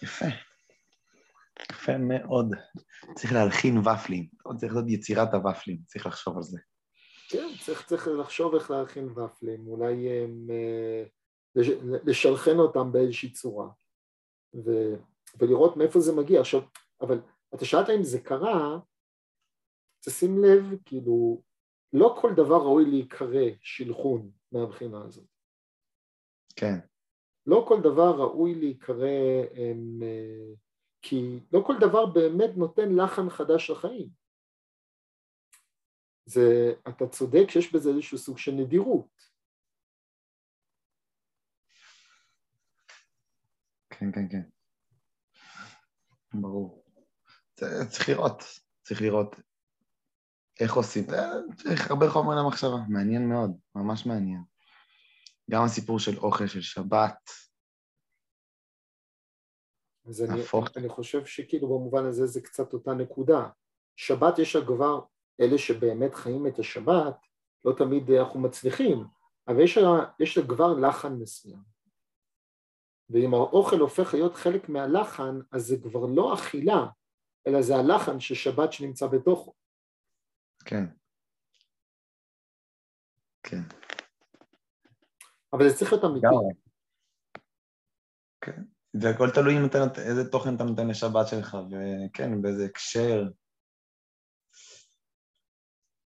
יפה. 0.04 0.26
יפה 1.72 1.98
מאוד. 1.98 2.52
צריך 3.16 3.34
להלחין 3.34 3.78
ופלים, 3.78 4.28
צריך 4.58 4.74
להיות 4.74 4.86
יצירת 4.90 5.34
הוופלים, 5.34 5.78
צריך 5.86 6.06
לחשוב 6.06 6.38
על 6.38 6.44
זה. 6.44 6.60
כן, 7.30 7.48
צריך, 7.66 7.86
צריך 7.86 8.08
לחשוב 8.20 8.56
איך 8.56 8.72
להלחין 8.72 9.10
ופלים, 9.10 9.68
אולי 9.68 10.10
הם, 10.10 10.48
אה, 10.50 11.04
לשלחן 12.06 12.58
אותם 12.58 12.92
באיזושהי 12.92 13.32
צורה, 13.32 13.68
ו, 14.56 14.72
ולראות 15.40 15.78
מאיפה 15.78 16.00
זה 16.00 16.14
מגיע. 16.14 16.40
עכשיו, 16.42 16.62
אבל 17.02 17.22
אתה 17.56 17.66
שאלת 17.66 17.90
אם 17.90 18.04
זה 18.04 18.20
קרה, 18.20 18.80
תשים 20.06 20.44
לב, 20.44 20.64
כאילו, 20.86 21.42
לא 21.94 22.18
כל 22.22 22.34
דבר 22.36 22.58
ראוי 22.58 22.86
להיקרא 22.86 23.46
שילחון 23.62 24.32
מהבחינה 24.52 25.04
הזאת. 25.06 25.26
כן. 26.56 26.80
לא 27.48 27.66
כל 27.68 27.82
דבר 27.84 28.16
ראוי 28.18 28.56
להיקרא, 28.56 29.08
הם, 29.56 30.00
אה, 30.04 30.54
כי 31.02 31.40
לא 31.52 31.64
כל 31.68 31.74
דבר 31.80 32.06
באמת 32.06 32.58
נותן 32.58 32.96
לחן 32.96 33.30
חדש 33.30 33.70
לחיים. 33.70 34.10
זה, 36.26 36.74
אתה 36.88 37.08
צודק 37.08 37.50
שיש 37.50 37.76
בזה 37.76 37.90
איזשהו 37.90 38.18
סוג 38.18 38.38
של 38.38 38.52
נדירות. 38.52 39.16
כן, 43.90 44.12
כן, 44.12 44.30
כן. 44.30 44.42
ברור. 46.34 46.84
צריך 47.90 48.10
לראות, 48.10 48.44
צריך 48.84 49.02
לראות 49.02 49.36
איך 50.60 50.74
עושים, 50.74 51.04
צריך 51.56 51.92
הרבה 51.92 52.10
חומר 52.10 52.36
למחשבה, 52.36 52.78
מעניין 52.90 53.30
מאוד, 53.30 53.52
ממש 53.76 54.06
מעניין. 54.06 54.55
גם 55.52 55.64
הסיפור 55.64 56.00
של 56.00 56.18
אוכל 56.18 56.48
של 56.48 56.62
שבת. 56.62 57.30
אז 60.06 60.22
אני, 60.22 60.42
אני 60.78 60.90
חושב 60.90 61.26
שכאילו 61.26 61.68
במובן 61.68 62.06
הזה 62.06 62.26
זה 62.26 62.42
קצת 62.42 62.74
אותה 62.74 62.94
נקודה. 62.94 63.50
שבת 63.96 64.40
יש 64.40 64.56
לה 64.56 64.66
כבר, 64.66 65.00
אלה 65.42 65.58
שבאמת 65.58 66.16
חיים 66.16 66.48
את 66.48 66.60
השבת, 66.60 67.16
לא 67.66 67.74
תמיד 67.78 68.12
אנחנו 68.12 68.40
מצליחים, 68.40 69.04
אבל 69.48 69.64
יש 69.64 69.78
לה, 69.78 69.90
יש 70.20 70.38
לה 70.38 70.48
כבר 70.48 70.74
לחן 70.74 71.14
מסוים. 71.14 71.76
ואם 73.10 73.34
האוכל 73.34 73.80
הופך 73.80 74.14
להיות 74.14 74.36
חלק 74.36 74.70
מהלחן, 74.70 75.40
אז 75.52 75.66
זה 75.68 75.76
כבר 75.84 76.06
לא 76.16 76.34
אכילה, 76.34 76.86
אלא 77.48 77.62
זה 77.62 77.76
הלחן 77.76 78.20
של 78.20 78.36
שבת 78.36 78.74
שנמצא 78.74 79.08
בתוכו. 79.08 79.54
כן. 80.66 80.86
כן. 83.44 83.85
אבל 85.54 85.70
זה 85.70 85.76
צריך 85.76 85.94
להיות 85.94 86.06
אמיתי. 86.06 86.28
כן. 88.42 88.64
זה 88.94 89.10
הכל 89.10 89.30
תלוי 89.30 89.58
אם 89.58 89.66
אתה 89.66 89.80
נותן, 89.80 90.02
איזה 90.02 90.32
תוכן 90.32 90.56
אתה 90.56 90.64
נותן 90.64 90.88
לשבת 90.88 91.28
שלך, 91.28 91.58
וכן, 91.70 92.42
באיזה 92.42 92.66
הקשר. 92.66 93.24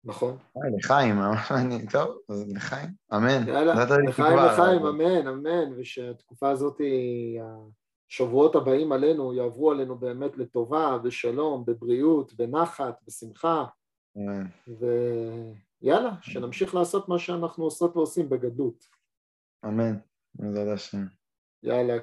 נכון. 0.03 0.37
לחיים, 0.77 1.15
ממש 1.21 1.51
מעניין. 1.51 1.85
טוב, 1.89 2.17
אז 2.29 2.53
לחיים, 2.55 2.89
אמן. 3.13 3.47
יאללה, 3.47 3.73
לחיים, 4.07 4.37
לחיים, 4.37 4.85
אמן, 4.85 5.27
אמן, 5.27 5.73
ושהתקופה 5.77 6.49
הזאת, 6.49 6.81
שהשבועות 8.07 8.55
הבאים 8.55 8.91
עלינו 8.91 9.33
יעברו 9.33 9.71
עלינו 9.71 9.97
באמת 9.97 10.37
לטובה, 10.37 10.97
בשלום, 11.03 11.65
בבריאות, 11.65 12.33
בנחת, 12.33 12.99
בשמחה. 13.07 13.65
ויאללה, 15.81 16.11
שנמשיך 16.21 16.75
לעשות 16.75 17.09
מה 17.09 17.19
שאנחנו 17.19 17.63
עושות 17.63 17.95
ועושים 17.97 18.29
בגדלות. 18.29 18.92
אמן. 19.65 19.95
בעזרת 20.35 20.73
השם. 20.73 21.05
יאללה, 21.63 21.99